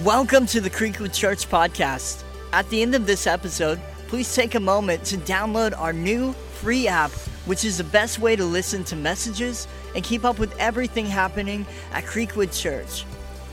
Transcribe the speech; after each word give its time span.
Welcome 0.00 0.46
to 0.46 0.60
the 0.62 0.70
Creekwood 0.70 1.12
Church 1.12 1.46
podcast. 1.50 2.24
At 2.54 2.66
the 2.70 2.80
end 2.80 2.94
of 2.94 3.06
this 3.06 3.26
episode, 3.26 3.78
please 4.08 4.34
take 4.34 4.54
a 4.54 4.60
moment 4.60 5.04
to 5.04 5.18
download 5.18 5.78
our 5.78 5.92
new 5.92 6.32
free 6.54 6.88
app, 6.88 7.10
which 7.44 7.62
is 7.66 7.76
the 7.76 7.84
best 7.84 8.18
way 8.18 8.34
to 8.34 8.42
listen 8.42 8.84
to 8.84 8.96
messages 8.96 9.68
and 9.94 10.02
keep 10.02 10.24
up 10.24 10.38
with 10.38 10.56
everything 10.58 11.04
happening 11.04 11.66
at 11.92 12.04
Creekwood 12.04 12.58
Church. 12.58 13.04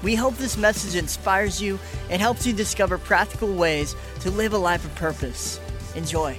We 0.02 0.16
hope 0.16 0.38
this 0.38 0.56
message 0.56 0.96
inspires 0.96 1.62
you 1.62 1.78
and 2.10 2.22
helps 2.22 2.48
you 2.48 2.54
discover 2.54 2.98
practical 2.98 3.54
ways 3.54 3.94
to 4.22 4.32
live 4.32 4.54
a 4.54 4.58
life 4.58 4.86
of 4.86 4.96
purpose. 4.96 5.60
Enjoy. 5.94 6.38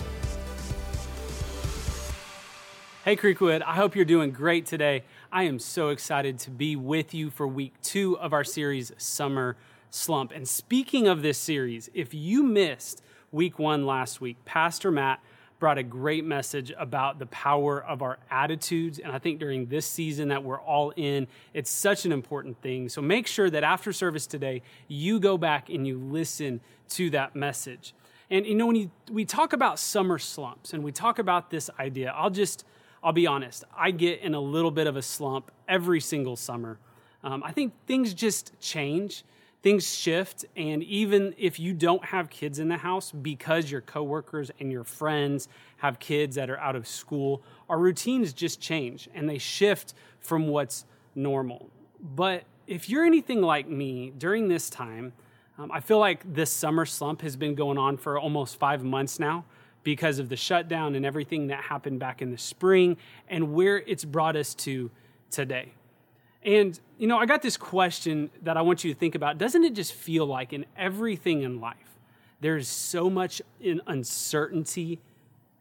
Hey, 3.04 3.16
Creekwood, 3.16 3.60
I 3.62 3.74
hope 3.74 3.94
you're 3.94 4.06
doing 4.06 4.30
great 4.30 4.64
today. 4.64 5.04
I 5.30 5.42
am 5.42 5.58
so 5.58 5.90
excited 5.90 6.38
to 6.40 6.50
be 6.50 6.74
with 6.74 7.12
you 7.12 7.28
for 7.28 7.46
week 7.46 7.74
two 7.82 8.18
of 8.18 8.32
our 8.32 8.44
series, 8.44 8.92
Summer 8.96 9.56
Slump. 9.90 10.32
And 10.32 10.48
speaking 10.48 11.06
of 11.06 11.22
this 11.22 11.38
series, 11.38 11.90
if 11.94 12.14
you 12.14 12.42
missed 12.42 13.02
week 13.32 13.58
one 13.58 13.86
last 13.86 14.20
week, 14.20 14.36
Pastor 14.44 14.90
Matt 14.90 15.20
brought 15.60 15.78
a 15.78 15.82
great 15.82 16.24
message 16.24 16.72
about 16.78 17.18
the 17.18 17.26
power 17.26 17.84
of 17.84 18.00
our 18.02 18.18
attitudes. 18.30 18.98
And 18.98 19.12
I 19.12 19.18
think 19.18 19.38
during 19.38 19.66
this 19.66 19.86
season 19.86 20.28
that 20.28 20.42
we're 20.42 20.60
all 20.60 20.90
in, 20.96 21.28
it's 21.52 21.70
such 21.70 22.06
an 22.06 22.12
important 22.12 22.60
thing. 22.62 22.88
So 22.88 23.02
make 23.02 23.26
sure 23.26 23.50
that 23.50 23.62
after 23.62 23.92
service 23.92 24.26
today, 24.26 24.62
you 24.88 25.20
go 25.20 25.36
back 25.36 25.68
and 25.68 25.86
you 25.86 25.98
listen 25.98 26.60
to 26.90 27.10
that 27.10 27.36
message. 27.36 27.94
And 28.30 28.46
you 28.46 28.54
know, 28.54 28.66
when 28.66 28.76
you, 28.76 28.90
we 29.10 29.24
talk 29.24 29.52
about 29.52 29.78
summer 29.78 30.18
slumps 30.18 30.72
and 30.72 30.82
we 30.82 30.92
talk 30.92 31.18
about 31.18 31.50
this 31.50 31.68
idea, 31.78 32.12
I'll 32.16 32.30
just, 32.30 32.64
I'll 33.04 33.12
be 33.12 33.26
honest, 33.26 33.64
I 33.76 33.90
get 33.90 34.20
in 34.20 34.34
a 34.34 34.40
little 34.40 34.70
bit 34.70 34.86
of 34.86 34.96
a 34.96 35.02
slump 35.02 35.50
every 35.68 36.00
single 36.00 36.36
summer. 36.36 36.78
Um, 37.22 37.42
I 37.44 37.52
think 37.52 37.74
things 37.86 38.14
just 38.14 38.58
change 38.60 39.24
things 39.62 39.86
shift 39.86 40.44
and 40.56 40.82
even 40.84 41.34
if 41.36 41.60
you 41.60 41.74
don't 41.74 42.04
have 42.04 42.30
kids 42.30 42.58
in 42.58 42.68
the 42.68 42.78
house 42.78 43.12
because 43.12 43.70
your 43.70 43.80
coworkers 43.82 44.50
and 44.58 44.72
your 44.72 44.84
friends 44.84 45.48
have 45.78 45.98
kids 45.98 46.36
that 46.36 46.48
are 46.48 46.58
out 46.58 46.76
of 46.76 46.86
school 46.86 47.42
our 47.68 47.78
routines 47.78 48.32
just 48.32 48.60
change 48.60 49.08
and 49.14 49.28
they 49.28 49.38
shift 49.38 49.94
from 50.18 50.48
what's 50.48 50.84
normal. 51.14 51.68
But 52.00 52.44
if 52.70 52.88
you're 52.88 53.04
anything 53.04 53.42
like 53.42 53.68
me 53.68 54.12
during 54.16 54.48
this 54.48 54.70
time 54.70 55.12
um, 55.58 55.70
i 55.72 55.80
feel 55.80 55.98
like 55.98 56.22
this 56.32 56.50
summer 56.50 56.86
slump 56.86 57.20
has 57.20 57.36
been 57.36 57.54
going 57.54 57.76
on 57.76 57.96
for 57.96 58.18
almost 58.18 58.58
five 58.58 58.84
months 58.84 59.18
now 59.18 59.44
because 59.82 60.20
of 60.20 60.28
the 60.28 60.36
shutdown 60.36 60.94
and 60.94 61.04
everything 61.04 61.48
that 61.48 61.64
happened 61.64 61.98
back 61.98 62.22
in 62.22 62.30
the 62.30 62.38
spring 62.38 62.96
and 63.28 63.52
where 63.52 63.78
it's 63.78 64.04
brought 64.04 64.36
us 64.36 64.54
to 64.54 64.90
today 65.30 65.72
and, 66.44 66.78
you 66.98 67.06
know, 67.06 67.18
I 67.18 67.26
got 67.26 67.42
this 67.42 67.56
question 67.56 68.30
that 68.42 68.56
I 68.56 68.62
want 68.62 68.84
you 68.84 68.92
to 68.92 68.98
think 68.98 69.14
about. 69.14 69.38
Doesn't 69.38 69.64
it 69.64 69.74
just 69.74 69.92
feel 69.92 70.26
like 70.26 70.52
in 70.52 70.64
everything 70.76 71.42
in 71.42 71.60
life, 71.60 71.76
there's 72.40 72.68
so 72.68 73.10
much 73.10 73.42
in 73.60 73.80
uncertainty 73.86 75.00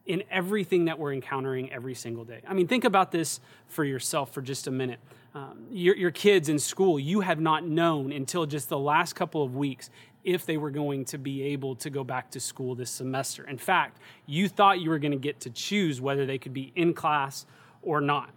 in 0.06 0.22
everything 0.30 0.86
that 0.86 0.98
we're 0.98 1.12
encountering 1.12 1.70
every 1.70 1.94
single 1.94 2.24
day? 2.24 2.40
I 2.48 2.54
mean, 2.54 2.66
think 2.66 2.84
about 2.84 3.12
this 3.12 3.40
for 3.68 3.84
yourself 3.84 4.32
for 4.32 4.40
just 4.40 4.66
a 4.66 4.70
minute. 4.70 5.00
Um, 5.34 5.66
your, 5.70 5.96
your 5.96 6.10
kids 6.10 6.48
in 6.48 6.58
school, 6.58 6.98
you 6.98 7.20
have 7.20 7.38
not 7.38 7.64
known 7.64 8.10
until 8.10 8.46
just 8.46 8.68
the 8.68 8.78
last 8.78 9.12
couple 9.12 9.44
of 9.44 9.54
weeks 9.54 9.90
if 10.24 10.44
they 10.44 10.56
were 10.56 10.70
going 10.70 11.04
to 11.06 11.18
be 11.18 11.42
able 11.42 11.76
to 11.76 11.90
go 11.90 12.04
back 12.04 12.30
to 12.30 12.40
school 12.40 12.74
this 12.74 12.90
semester. 12.90 13.46
In 13.46 13.58
fact, 13.58 13.98
you 14.26 14.48
thought 14.48 14.80
you 14.80 14.90
were 14.90 14.98
going 14.98 15.12
to 15.12 15.18
get 15.18 15.40
to 15.40 15.50
choose 15.50 16.00
whether 16.00 16.26
they 16.26 16.38
could 16.38 16.52
be 16.52 16.72
in 16.74 16.94
class 16.94 17.46
or 17.82 18.00
not. 18.00 18.30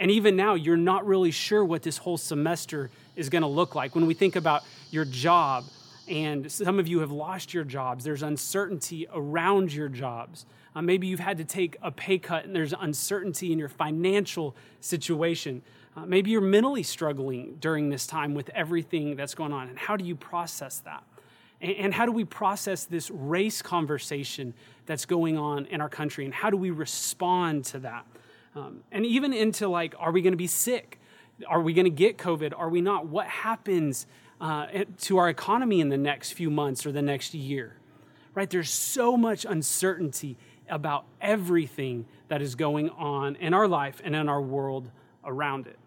And 0.00 0.10
even 0.10 0.34
now, 0.34 0.54
you're 0.54 0.78
not 0.78 1.06
really 1.06 1.30
sure 1.30 1.62
what 1.62 1.82
this 1.82 1.98
whole 1.98 2.16
semester 2.16 2.90
is 3.16 3.28
going 3.28 3.42
to 3.42 3.48
look 3.48 3.74
like. 3.74 3.94
When 3.94 4.06
we 4.06 4.14
think 4.14 4.34
about 4.34 4.64
your 4.90 5.04
job, 5.04 5.64
and 6.08 6.50
some 6.50 6.80
of 6.80 6.88
you 6.88 7.00
have 7.00 7.12
lost 7.12 7.52
your 7.54 7.64
jobs, 7.64 8.02
there's 8.02 8.22
uncertainty 8.22 9.06
around 9.12 9.72
your 9.72 9.88
jobs. 9.88 10.46
Uh, 10.74 10.82
maybe 10.82 11.06
you've 11.06 11.20
had 11.20 11.36
to 11.38 11.44
take 11.44 11.76
a 11.82 11.90
pay 11.90 12.18
cut 12.18 12.44
and 12.44 12.54
there's 12.54 12.72
uncertainty 12.72 13.52
in 13.52 13.58
your 13.58 13.68
financial 13.68 14.56
situation. 14.80 15.62
Uh, 15.96 16.06
maybe 16.06 16.30
you're 16.30 16.40
mentally 16.40 16.82
struggling 16.82 17.56
during 17.60 17.90
this 17.90 18.06
time 18.06 18.34
with 18.34 18.48
everything 18.50 19.16
that's 19.16 19.34
going 19.34 19.52
on. 19.52 19.68
And 19.68 19.78
how 19.78 19.96
do 19.96 20.04
you 20.04 20.16
process 20.16 20.78
that? 20.80 21.04
And, 21.60 21.76
and 21.76 21.94
how 21.94 22.06
do 22.06 22.12
we 22.12 22.24
process 22.24 22.84
this 22.84 23.10
race 23.10 23.62
conversation 23.62 24.54
that's 24.86 25.04
going 25.04 25.36
on 25.36 25.66
in 25.66 25.80
our 25.80 25.88
country? 25.88 26.24
And 26.24 26.32
how 26.32 26.50
do 26.50 26.56
we 26.56 26.70
respond 26.70 27.66
to 27.66 27.80
that? 27.80 28.06
Um, 28.54 28.82
and 28.90 29.06
even 29.06 29.32
into 29.32 29.68
like, 29.68 29.94
are 29.98 30.12
we 30.12 30.22
going 30.22 30.32
to 30.32 30.38
be 30.38 30.46
sick? 30.46 31.00
Are 31.46 31.60
we 31.60 31.72
going 31.72 31.84
to 31.84 31.90
get 31.90 32.18
COVID? 32.18 32.52
Are 32.56 32.68
we 32.68 32.80
not? 32.80 33.06
What 33.06 33.26
happens 33.26 34.06
uh, 34.40 34.66
to 35.02 35.18
our 35.18 35.28
economy 35.28 35.80
in 35.80 35.88
the 35.88 35.98
next 35.98 36.32
few 36.32 36.50
months 36.50 36.84
or 36.84 36.92
the 36.92 37.02
next 37.02 37.34
year? 37.34 37.76
Right? 38.34 38.48
There's 38.48 38.70
so 38.70 39.16
much 39.16 39.44
uncertainty 39.44 40.36
about 40.68 41.04
everything 41.20 42.06
that 42.28 42.40
is 42.40 42.54
going 42.54 42.90
on 42.90 43.36
in 43.36 43.54
our 43.54 43.66
life 43.66 44.00
and 44.04 44.14
in 44.14 44.28
our 44.28 44.40
world 44.40 44.90
around 45.24 45.66
it. 45.66 45.78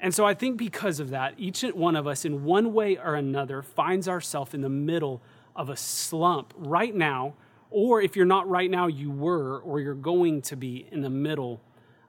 And 0.00 0.14
so 0.14 0.26
I 0.26 0.34
think 0.34 0.58
because 0.58 1.00
of 1.00 1.10
that, 1.10 1.34
each 1.38 1.62
one 1.62 1.96
of 1.96 2.06
us, 2.06 2.24
in 2.24 2.44
one 2.44 2.72
way 2.72 2.98
or 2.98 3.14
another, 3.14 3.62
finds 3.62 4.08
ourselves 4.08 4.52
in 4.52 4.60
the 4.60 4.68
middle 4.68 5.22
of 5.54 5.70
a 5.70 5.76
slump 5.76 6.52
right 6.56 6.94
now, 6.94 7.34
or 7.70 8.00
if 8.02 8.14
you're 8.14 8.26
not 8.26 8.48
right 8.48 8.70
now, 8.70 8.86
you 8.86 9.10
were, 9.10 9.58
or 9.60 9.80
you're 9.80 9.94
going 9.94 10.42
to 10.42 10.56
be 10.56 10.86
in 10.92 11.00
the 11.00 11.10
middle 11.10 11.60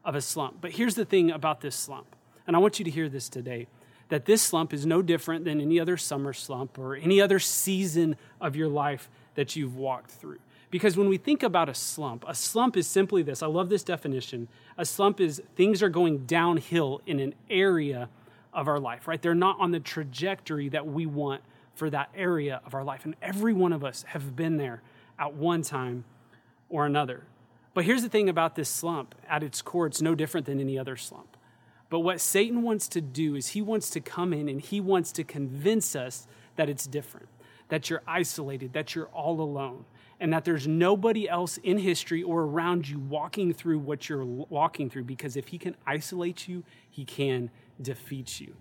of 0.07 0.15
a 0.15 0.21
slump. 0.21 0.61
But 0.61 0.71
here's 0.71 0.95
the 0.95 1.05
thing 1.05 1.29
about 1.29 1.61
this 1.61 1.75
slump, 1.75 2.15
and 2.47 2.55
I 2.55 2.59
want 2.59 2.79
you 2.79 2.85
to 2.85 2.91
hear 2.91 3.09
this 3.09 3.29
today 3.29 3.67
that 4.09 4.23
this 4.23 4.41
slump 4.41 4.73
is 4.73 4.85
no 4.85 5.01
different 5.01 5.43
than 5.43 5.59
any 5.59 5.81
other 5.81 5.97
summer 5.97 6.31
slump 6.31 6.79
or 6.79 6.95
any 6.95 7.19
other 7.19 7.39
season 7.39 8.15
of 8.39 8.55
your 8.55 8.69
life 8.69 9.09
that 9.35 9.57
you've 9.57 9.75
walked 9.75 10.09
through. 10.09 10.39
Because 10.71 10.95
when 10.95 11.09
we 11.09 11.17
think 11.17 11.43
about 11.43 11.67
a 11.67 11.73
slump, 11.73 12.23
a 12.25 12.33
slump 12.33 12.77
is 12.77 12.87
simply 12.87 13.21
this. 13.21 13.43
I 13.43 13.47
love 13.47 13.67
this 13.67 13.83
definition. 13.83 14.47
A 14.77 14.85
slump 14.85 15.19
is 15.19 15.41
things 15.57 15.83
are 15.83 15.89
going 15.89 16.19
downhill 16.19 17.01
in 17.05 17.19
an 17.19 17.35
area 17.49 18.07
of 18.53 18.69
our 18.69 18.79
life, 18.79 19.09
right? 19.09 19.21
They're 19.21 19.35
not 19.35 19.59
on 19.59 19.71
the 19.71 19.79
trajectory 19.81 20.69
that 20.69 20.87
we 20.87 21.05
want 21.05 21.41
for 21.75 21.89
that 21.89 22.09
area 22.15 22.61
of 22.65 22.73
our 22.73 22.83
life. 22.85 23.03
And 23.03 23.15
every 23.21 23.53
one 23.53 23.73
of 23.73 23.83
us 23.83 24.03
have 24.07 24.37
been 24.37 24.55
there 24.55 24.81
at 25.19 25.33
one 25.33 25.63
time 25.63 26.05
or 26.69 26.85
another. 26.85 27.23
But 27.77 27.85
here's 27.85 28.01
the 28.01 28.09
thing 28.09 28.27
about 28.27 28.55
this 28.55 28.69
slump 28.69 29.13
at 29.29 29.43
its 29.43 29.61
core, 29.61 29.85
it's 29.85 30.01
no 30.01 30.15
different 30.15 30.47
than 30.47 30.59
any 30.59 30.79
other 30.79 30.97
slump. 30.97 31.37
But 31.91 31.99
what 31.99 32.19
Satan 32.19 32.63
wants 32.63 32.87
to 32.87 33.01
do 33.01 33.35
is 33.35 33.49
he 33.49 33.61
wants 33.61 33.91
to 33.91 33.99
come 33.99 34.33
in 34.33 34.49
and 34.49 34.59
he 34.59 34.81
wants 34.81 35.11
to 35.11 35.23
convince 35.23 35.95
us 35.95 36.25
that 36.55 36.69
it's 36.69 36.87
different, 36.87 37.27
that 37.69 37.87
you're 37.87 38.01
isolated, 38.07 38.73
that 38.73 38.95
you're 38.95 39.09
all 39.09 39.39
alone, 39.39 39.85
and 40.19 40.33
that 40.33 40.43
there's 40.43 40.67
nobody 40.67 41.29
else 41.29 41.57
in 41.57 41.77
history 41.77 42.23
or 42.23 42.45
around 42.45 42.89
you 42.89 42.97
walking 42.97 43.53
through 43.53 43.77
what 43.77 44.09
you're 44.09 44.25
walking 44.25 44.89
through 44.89 45.03
because 45.03 45.37
if 45.37 45.49
he 45.49 45.59
can 45.59 45.75
isolate 45.85 46.47
you, 46.47 46.63
he 46.89 47.05
can 47.05 47.51
defeat 47.79 48.39
you. 48.39 48.55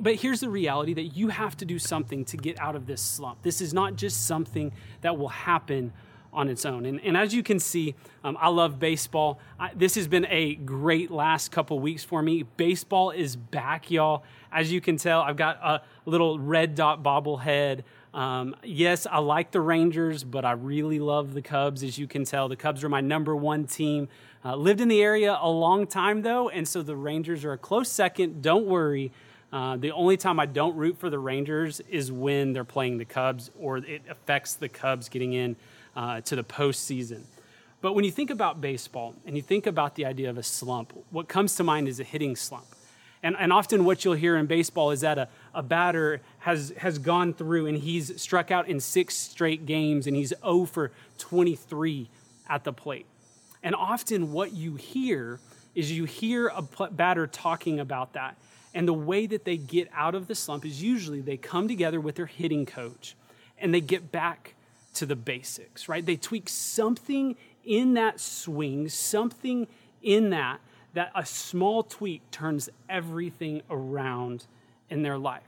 But 0.00 0.14
here's 0.14 0.38
the 0.38 0.50
reality 0.50 0.94
that 0.94 1.16
you 1.16 1.30
have 1.30 1.56
to 1.56 1.64
do 1.64 1.80
something 1.80 2.24
to 2.26 2.36
get 2.36 2.60
out 2.60 2.76
of 2.76 2.86
this 2.86 3.02
slump. 3.02 3.42
This 3.42 3.60
is 3.60 3.74
not 3.74 3.96
just 3.96 4.24
something 4.24 4.70
that 5.00 5.18
will 5.18 5.30
happen 5.30 5.92
on 6.36 6.48
its 6.48 6.66
own. 6.66 6.84
And, 6.84 7.00
and 7.00 7.16
as 7.16 7.34
you 7.34 7.42
can 7.42 7.58
see, 7.58 7.94
um, 8.22 8.36
I 8.38 8.48
love 8.48 8.78
baseball. 8.78 9.40
I, 9.58 9.70
this 9.74 9.94
has 9.94 10.06
been 10.06 10.26
a 10.26 10.54
great 10.54 11.10
last 11.10 11.50
couple 11.50 11.80
weeks 11.80 12.04
for 12.04 12.20
me. 12.22 12.44
Baseball 12.56 13.10
is 13.10 13.34
back, 13.34 13.90
y'all. 13.90 14.22
As 14.52 14.70
you 14.70 14.82
can 14.82 14.98
tell, 14.98 15.22
I've 15.22 15.36
got 15.36 15.56
a 15.56 15.82
little 16.04 16.38
red 16.38 16.74
dot 16.74 17.02
bobblehead. 17.02 17.82
Um, 18.12 18.54
yes, 18.62 19.06
I 19.10 19.18
like 19.18 19.50
the 19.50 19.60
Rangers, 19.60 20.24
but 20.24 20.44
I 20.44 20.52
really 20.52 21.00
love 21.00 21.34
the 21.34 21.42
Cubs, 21.42 21.82
as 21.82 21.98
you 21.98 22.06
can 22.06 22.24
tell. 22.24 22.48
The 22.48 22.56
Cubs 22.56 22.84
are 22.84 22.88
my 22.88 23.00
number 23.00 23.34
one 23.34 23.66
team. 23.66 24.08
Uh, 24.44 24.56
lived 24.56 24.80
in 24.80 24.88
the 24.88 25.02
area 25.02 25.38
a 25.40 25.50
long 25.50 25.86
time, 25.86 26.22
though, 26.22 26.48
and 26.50 26.68
so 26.68 26.82
the 26.82 26.96
Rangers 26.96 27.44
are 27.44 27.52
a 27.52 27.58
close 27.58 27.90
second. 27.90 28.42
Don't 28.42 28.66
worry. 28.66 29.10
Uh, 29.52 29.76
the 29.76 29.92
only 29.92 30.16
time 30.16 30.38
I 30.38 30.46
don't 30.46 30.76
root 30.76 30.98
for 30.98 31.08
the 31.08 31.18
Rangers 31.18 31.80
is 31.88 32.12
when 32.12 32.52
they're 32.52 32.64
playing 32.64 32.98
the 32.98 33.04
Cubs 33.04 33.50
or 33.58 33.78
it 33.78 34.02
affects 34.08 34.54
the 34.54 34.68
Cubs 34.68 35.08
getting 35.08 35.32
in 35.32 35.56
uh, 35.96 36.20
to 36.20 36.36
the 36.36 36.44
postseason. 36.44 37.22
But 37.80 37.94
when 37.94 38.04
you 38.04 38.10
think 38.10 38.30
about 38.30 38.60
baseball 38.60 39.14
and 39.26 39.36
you 39.36 39.42
think 39.42 39.66
about 39.66 39.94
the 39.96 40.04
idea 40.04 40.30
of 40.30 40.38
a 40.38 40.42
slump, 40.42 40.92
what 41.10 41.28
comes 41.28 41.56
to 41.56 41.64
mind 41.64 41.88
is 41.88 42.00
a 42.00 42.04
hitting 42.04 42.36
slump. 42.36 42.66
And, 43.22 43.36
and 43.38 43.52
often 43.52 43.84
what 43.84 44.04
you'll 44.04 44.14
hear 44.14 44.36
in 44.36 44.46
baseball 44.46 44.90
is 44.90 45.00
that 45.00 45.18
a, 45.18 45.28
a 45.54 45.62
batter 45.62 46.20
has, 46.40 46.72
has 46.78 46.98
gone 46.98 47.32
through 47.32 47.66
and 47.66 47.78
he's 47.78 48.20
struck 48.20 48.50
out 48.50 48.68
in 48.68 48.78
six 48.78 49.16
straight 49.16 49.66
games 49.66 50.06
and 50.06 50.14
he's 50.14 50.32
0 50.44 50.66
for 50.66 50.92
23 51.18 52.08
at 52.48 52.64
the 52.64 52.72
plate. 52.72 53.06
And 53.62 53.74
often 53.74 54.32
what 54.32 54.52
you 54.52 54.76
hear 54.76 55.40
is 55.74 55.92
you 55.92 56.04
hear 56.04 56.48
a 56.48 56.62
batter 56.90 57.26
talking 57.26 57.80
about 57.80 58.12
that. 58.14 58.36
And 58.74 58.86
the 58.86 58.94
way 58.94 59.26
that 59.26 59.44
they 59.44 59.56
get 59.56 59.88
out 59.94 60.14
of 60.14 60.26
the 60.26 60.34
slump 60.34 60.64
is 60.64 60.82
usually 60.82 61.20
they 61.20 61.36
come 61.36 61.68
together 61.68 62.00
with 62.00 62.16
their 62.16 62.26
hitting 62.26 62.66
coach 62.66 63.16
and 63.58 63.72
they 63.72 63.80
get 63.80 64.12
back 64.12 64.55
to 64.96 65.06
the 65.06 65.16
basics, 65.16 65.88
right? 65.88 66.04
They 66.04 66.16
tweak 66.16 66.48
something 66.48 67.36
in 67.64 67.94
that 67.94 68.20
swing, 68.20 68.88
something 68.88 69.66
in 70.02 70.30
that, 70.30 70.60
that 70.94 71.10
a 71.14 71.26
small 71.26 71.82
tweak 71.82 72.28
turns 72.30 72.68
everything 72.88 73.62
around 73.70 74.46
in 74.88 75.02
their 75.02 75.18
life. 75.18 75.42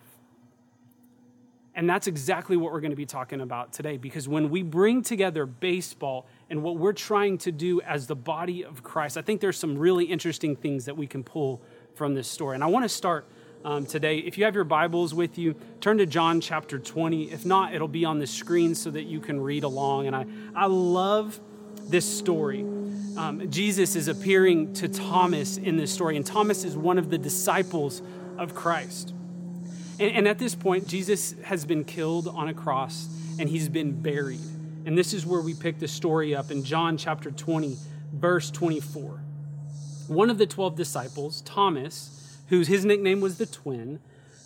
And 1.74 1.88
that's 1.88 2.08
exactly 2.08 2.56
what 2.56 2.72
we're 2.72 2.80
going 2.80 2.90
to 2.90 2.96
be 2.96 3.06
talking 3.06 3.40
about 3.40 3.72
today 3.72 3.98
because 3.98 4.28
when 4.28 4.50
we 4.50 4.64
bring 4.64 5.00
together 5.00 5.46
baseball 5.46 6.26
and 6.50 6.64
what 6.64 6.76
we're 6.76 6.92
trying 6.92 7.38
to 7.38 7.52
do 7.52 7.80
as 7.82 8.08
the 8.08 8.16
body 8.16 8.64
of 8.64 8.82
Christ, 8.82 9.16
I 9.16 9.22
think 9.22 9.40
there's 9.40 9.56
some 9.56 9.78
really 9.78 10.04
interesting 10.04 10.56
things 10.56 10.86
that 10.86 10.96
we 10.96 11.06
can 11.06 11.22
pull 11.22 11.62
from 11.94 12.14
this 12.14 12.26
story. 12.26 12.56
And 12.56 12.64
I 12.64 12.66
want 12.66 12.84
to 12.84 12.88
start 12.88 13.28
um, 13.64 13.86
today. 13.86 14.18
If 14.18 14.38
you 14.38 14.44
have 14.44 14.54
your 14.54 14.64
Bibles 14.64 15.14
with 15.14 15.38
you, 15.38 15.54
turn 15.80 15.98
to 15.98 16.06
John 16.06 16.40
chapter 16.40 16.78
20. 16.78 17.32
If 17.32 17.44
not, 17.44 17.74
it'll 17.74 17.88
be 17.88 18.04
on 18.04 18.18
the 18.18 18.26
screen 18.26 18.74
so 18.74 18.90
that 18.90 19.04
you 19.04 19.20
can 19.20 19.40
read 19.40 19.64
along. 19.64 20.06
And 20.06 20.16
I, 20.16 20.26
I 20.54 20.66
love 20.66 21.40
this 21.88 22.06
story. 22.06 22.60
Um, 22.60 23.50
Jesus 23.50 23.96
is 23.96 24.08
appearing 24.08 24.74
to 24.74 24.88
Thomas 24.88 25.56
in 25.56 25.76
this 25.76 25.92
story, 25.92 26.16
and 26.16 26.24
Thomas 26.24 26.64
is 26.64 26.76
one 26.76 26.98
of 26.98 27.10
the 27.10 27.18
disciples 27.18 28.02
of 28.36 28.54
Christ. 28.54 29.12
And, 29.98 30.12
and 30.12 30.28
at 30.28 30.38
this 30.38 30.54
point, 30.54 30.86
Jesus 30.86 31.34
has 31.42 31.64
been 31.64 31.84
killed 31.84 32.28
on 32.28 32.48
a 32.48 32.54
cross 32.54 33.08
and 33.38 33.48
he's 33.48 33.68
been 33.68 34.00
buried. 34.00 34.40
And 34.84 34.96
this 34.96 35.12
is 35.12 35.26
where 35.26 35.40
we 35.40 35.54
pick 35.54 35.78
the 35.78 35.88
story 35.88 36.34
up 36.34 36.50
in 36.50 36.64
John 36.64 36.96
chapter 36.96 37.30
20, 37.30 37.76
verse 38.12 38.50
24. 38.50 39.20
One 40.08 40.30
of 40.30 40.38
the 40.38 40.46
12 40.46 40.76
disciples, 40.76 41.42
Thomas, 41.42 42.17
whose 42.48 42.68
his 42.68 42.84
nickname 42.84 43.20
was 43.20 43.38
the 43.38 43.46
twin, 43.46 44.00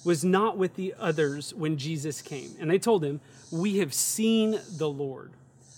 was 0.04 0.24
not 0.24 0.58
with 0.58 0.74
the 0.76 0.94
others 0.98 1.54
when 1.54 1.76
Jesus 1.76 2.22
came. 2.22 2.50
And 2.58 2.70
they 2.70 2.78
told 2.78 3.04
him, 3.04 3.20
We 3.50 3.78
have 3.78 3.94
seen 3.94 4.58
the 4.76 4.88
Lord. 4.88 5.32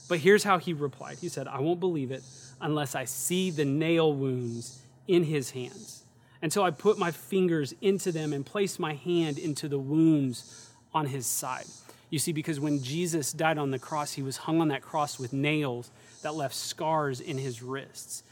But 0.08 0.18
here's 0.18 0.44
how 0.44 0.58
he 0.58 0.72
replied 0.72 1.18
He 1.18 1.28
said, 1.28 1.46
I 1.48 1.60
won't 1.60 1.80
believe 1.80 2.10
it 2.10 2.22
unless 2.60 2.94
I 2.94 3.04
see 3.04 3.50
the 3.50 3.64
nail 3.64 4.12
wounds 4.12 4.80
in 5.06 5.24
his 5.24 5.50
hands 5.50 6.04
until 6.40 6.62
I 6.62 6.70
put 6.70 6.98
my 6.98 7.10
fingers 7.10 7.74
into 7.80 8.12
them 8.12 8.32
and 8.32 8.44
place 8.44 8.78
my 8.78 8.94
hand 8.94 9.38
into 9.38 9.66
the 9.66 9.78
wounds 9.78 10.70
on 10.92 11.06
his 11.06 11.26
side. 11.26 11.64
You 12.10 12.18
see, 12.18 12.32
because 12.32 12.60
when 12.60 12.82
Jesus 12.82 13.32
died 13.32 13.58
on 13.58 13.70
the 13.70 13.78
cross, 13.78 14.12
he 14.12 14.22
was 14.22 14.36
hung 14.36 14.60
on 14.60 14.68
that 14.68 14.82
cross 14.82 15.18
with 15.18 15.32
nails 15.32 15.90
that 16.22 16.34
left 16.34 16.54
scars 16.54 17.20
in 17.20 17.38
his 17.38 17.62
wrists. 17.62 18.22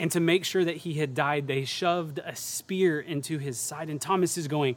And 0.00 0.10
to 0.12 0.20
make 0.20 0.46
sure 0.46 0.64
that 0.64 0.78
he 0.78 0.94
had 0.94 1.14
died, 1.14 1.46
they 1.46 1.66
shoved 1.66 2.20
a 2.24 2.34
spear 2.34 2.98
into 2.98 3.36
his 3.36 3.58
side. 3.60 3.90
And 3.90 4.00
Thomas 4.00 4.38
is 4.38 4.48
going, 4.48 4.76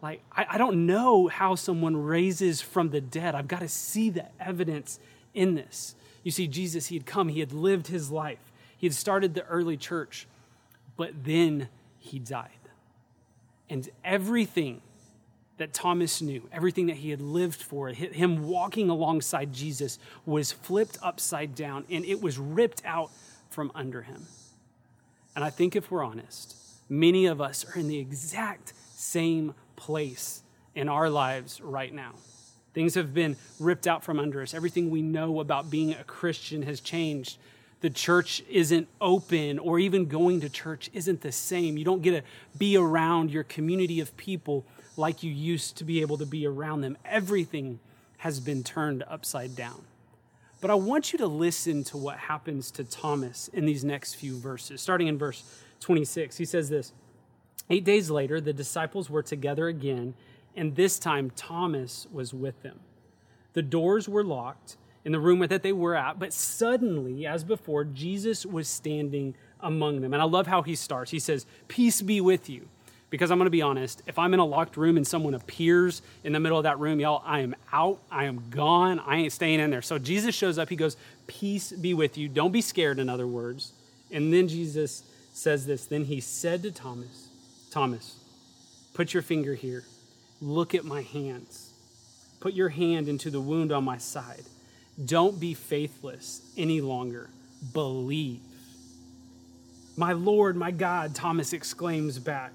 like, 0.00 0.22
I, 0.30 0.46
I 0.50 0.58
don't 0.58 0.86
know 0.86 1.26
how 1.26 1.56
someone 1.56 1.96
raises 1.96 2.60
from 2.60 2.90
the 2.90 3.00
dead. 3.00 3.34
I've 3.34 3.48
got 3.48 3.62
to 3.62 3.68
see 3.68 4.10
the 4.10 4.26
evidence 4.40 5.00
in 5.34 5.56
this. 5.56 5.96
You 6.22 6.30
see, 6.30 6.46
Jesus, 6.46 6.86
he 6.86 6.94
had 6.94 7.04
come, 7.04 7.26
he 7.26 7.40
had 7.40 7.52
lived 7.52 7.88
his 7.88 8.12
life, 8.12 8.52
he 8.78 8.86
had 8.86 8.94
started 8.94 9.34
the 9.34 9.44
early 9.46 9.76
church, 9.76 10.28
but 10.96 11.24
then 11.24 11.68
he 11.98 12.20
died. 12.20 12.50
And 13.68 13.88
everything 14.04 14.82
that 15.56 15.72
Thomas 15.72 16.22
knew, 16.22 16.48
everything 16.52 16.86
that 16.86 16.96
he 16.98 17.10
had 17.10 17.20
lived 17.20 17.60
for, 17.60 17.88
him 17.88 18.46
walking 18.46 18.88
alongside 18.88 19.52
Jesus, 19.52 19.98
was 20.24 20.52
flipped 20.52 20.96
upside 21.02 21.56
down 21.56 21.86
and 21.90 22.04
it 22.04 22.22
was 22.22 22.38
ripped 22.38 22.82
out 22.84 23.10
from 23.48 23.72
under 23.74 24.02
him. 24.02 24.28
And 25.34 25.44
I 25.44 25.50
think 25.50 25.76
if 25.76 25.90
we're 25.90 26.04
honest, 26.04 26.56
many 26.88 27.26
of 27.26 27.40
us 27.40 27.64
are 27.64 27.78
in 27.78 27.88
the 27.88 27.98
exact 27.98 28.72
same 28.94 29.54
place 29.76 30.42
in 30.74 30.88
our 30.88 31.08
lives 31.08 31.60
right 31.60 31.92
now. 31.92 32.12
Things 32.72 32.94
have 32.94 33.12
been 33.12 33.36
ripped 33.58 33.86
out 33.86 34.04
from 34.04 34.18
under 34.18 34.42
us. 34.42 34.54
Everything 34.54 34.90
we 34.90 35.02
know 35.02 35.40
about 35.40 35.70
being 35.70 35.92
a 35.92 36.04
Christian 36.04 36.62
has 36.62 36.80
changed 36.80 37.38
the 37.80 37.90
church 37.90 38.42
isn't 38.48 38.88
open 39.00 39.58
or 39.58 39.78
even 39.78 40.06
going 40.06 40.40
to 40.40 40.48
church 40.48 40.90
isn't 40.92 41.22
the 41.22 41.32
same. 41.32 41.78
You 41.78 41.84
don't 41.84 42.02
get 42.02 42.12
to 42.12 42.22
be 42.58 42.76
around 42.76 43.30
your 43.30 43.44
community 43.44 44.00
of 44.00 44.16
people 44.16 44.66
like 44.96 45.22
you 45.22 45.32
used 45.32 45.76
to 45.78 45.84
be 45.84 46.02
able 46.02 46.18
to 46.18 46.26
be 46.26 46.46
around 46.46 46.82
them. 46.82 46.98
Everything 47.04 47.80
has 48.18 48.38
been 48.38 48.62
turned 48.62 49.02
upside 49.08 49.56
down. 49.56 49.82
But 50.60 50.70
I 50.70 50.74
want 50.74 51.12
you 51.12 51.18
to 51.20 51.26
listen 51.26 51.84
to 51.84 51.96
what 51.96 52.18
happens 52.18 52.70
to 52.72 52.84
Thomas 52.84 53.48
in 53.48 53.64
these 53.64 53.84
next 53.84 54.14
few 54.14 54.36
verses. 54.36 54.80
Starting 54.80 55.06
in 55.06 55.16
verse 55.16 55.42
26, 55.80 56.36
he 56.36 56.44
says 56.44 56.68
this 56.68 56.92
Eight 57.70 57.84
days 57.84 58.10
later, 58.10 58.40
the 58.40 58.52
disciples 58.52 59.08
were 59.08 59.22
together 59.22 59.68
again, 59.68 60.14
and 60.56 60.76
this 60.76 60.98
time 60.98 61.30
Thomas 61.30 62.06
was 62.12 62.34
with 62.34 62.62
them. 62.62 62.80
The 63.52 63.62
doors 63.62 64.08
were 64.08 64.24
locked 64.24 64.76
in 65.04 65.12
the 65.12 65.20
room 65.20 65.40
that 65.40 65.62
they 65.62 65.72
were 65.72 65.94
at. 65.94 66.18
But 66.18 66.32
suddenly, 66.32 67.26
as 67.26 67.44
before, 67.44 67.84
Jesus 67.84 68.44
was 68.44 68.68
standing 68.68 69.34
among 69.60 70.00
them. 70.00 70.12
And 70.12 70.22
I 70.22 70.26
love 70.26 70.46
how 70.46 70.62
he 70.62 70.74
starts. 70.74 71.10
He 71.10 71.18
says, 71.18 71.46
Peace 71.68 72.02
be 72.02 72.20
with 72.20 72.48
you. 72.48 72.68
Because 73.10 73.30
I'm 73.30 73.38
going 73.38 73.46
to 73.46 73.50
be 73.50 73.62
honest, 73.62 74.02
if 74.06 74.18
I'm 74.18 74.32
in 74.34 74.40
a 74.40 74.44
locked 74.44 74.76
room 74.76 74.96
and 74.96 75.06
someone 75.06 75.34
appears 75.34 76.00
in 76.22 76.32
the 76.32 76.40
middle 76.40 76.56
of 76.56 76.64
that 76.64 76.78
room, 76.78 77.00
y'all, 77.00 77.22
I 77.26 77.40
am 77.40 77.56
out. 77.72 77.98
I 78.10 78.24
am 78.24 78.44
gone. 78.50 79.00
I 79.00 79.16
ain't 79.16 79.32
staying 79.32 79.58
in 79.58 79.70
there. 79.70 79.82
So 79.82 79.98
Jesus 79.98 80.34
shows 80.34 80.58
up. 80.58 80.68
He 80.68 80.76
goes, 80.76 80.96
Peace 81.26 81.72
be 81.72 81.92
with 81.92 82.16
you. 82.16 82.28
Don't 82.28 82.52
be 82.52 82.60
scared, 82.60 82.98
in 82.98 83.08
other 83.08 83.26
words. 83.26 83.72
And 84.12 84.32
then 84.32 84.46
Jesus 84.48 85.02
says 85.32 85.66
this. 85.66 85.86
Then 85.86 86.04
he 86.04 86.20
said 86.20 86.62
to 86.62 86.70
Thomas, 86.70 87.28
Thomas, 87.70 88.16
put 88.94 89.12
your 89.12 89.22
finger 89.22 89.54
here. 89.54 89.84
Look 90.40 90.74
at 90.74 90.84
my 90.84 91.02
hands. 91.02 91.72
Put 92.38 92.54
your 92.54 92.70
hand 92.70 93.08
into 93.08 93.28
the 93.30 93.40
wound 93.40 93.72
on 93.72 93.84
my 93.84 93.98
side 93.98 94.44
don't 95.04 95.40
be 95.40 95.54
faithless 95.54 96.42
any 96.56 96.80
longer. 96.80 97.30
Believe. 97.72 98.40
My 99.96 100.12
Lord, 100.12 100.56
my 100.56 100.70
God, 100.70 101.14
Thomas 101.14 101.52
exclaims 101.52 102.18
back. 102.18 102.52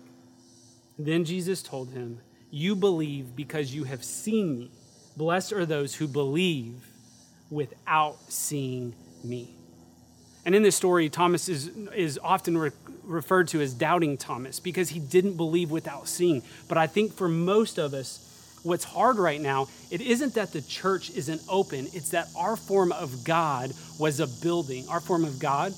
Then 0.97 1.25
Jesus 1.25 1.61
told 1.61 1.91
him, 1.91 2.19
You 2.51 2.75
believe 2.75 3.35
because 3.35 3.73
you 3.73 3.83
have 3.85 4.03
seen 4.03 4.59
me. 4.59 4.71
Blessed 5.17 5.53
are 5.53 5.65
those 5.65 5.95
who 5.95 6.07
believe 6.07 6.87
without 7.49 8.17
seeing 8.27 8.93
me. 9.23 9.55
And 10.45 10.53
in 10.53 10.61
this 10.61 10.75
story, 10.75 11.09
Thomas 11.09 11.49
is, 11.49 11.67
is 11.95 12.19
often 12.21 12.57
re- 12.57 12.71
referred 13.03 13.47
to 13.49 13.61
as 13.61 13.73
doubting 13.73 14.17
Thomas 14.17 14.59
because 14.59 14.89
he 14.89 14.99
didn't 14.99 15.37
believe 15.37 15.71
without 15.71 16.07
seeing. 16.07 16.43
But 16.67 16.77
I 16.77 16.87
think 16.87 17.13
for 17.13 17.27
most 17.27 17.79
of 17.79 17.93
us, 17.93 18.59
what's 18.63 18.83
hard 18.83 19.17
right 19.17 19.41
now, 19.41 19.67
it 19.89 20.01
isn't 20.01 20.35
that 20.35 20.51
the 20.51 20.61
church 20.61 21.09
isn't 21.11 21.41
open, 21.49 21.87
it's 21.93 22.09
that 22.09 22.27
our 22.37 22.55
form 22.55 22.91
of 22.91 23.23
God 23.23 23.73
was 23.99 24.19
a 24.19 24.27
building. 24.27 24.87
Our 24.89 24.99
form 24.99 25.25
of 25.25 25.39
God 25.39 25.73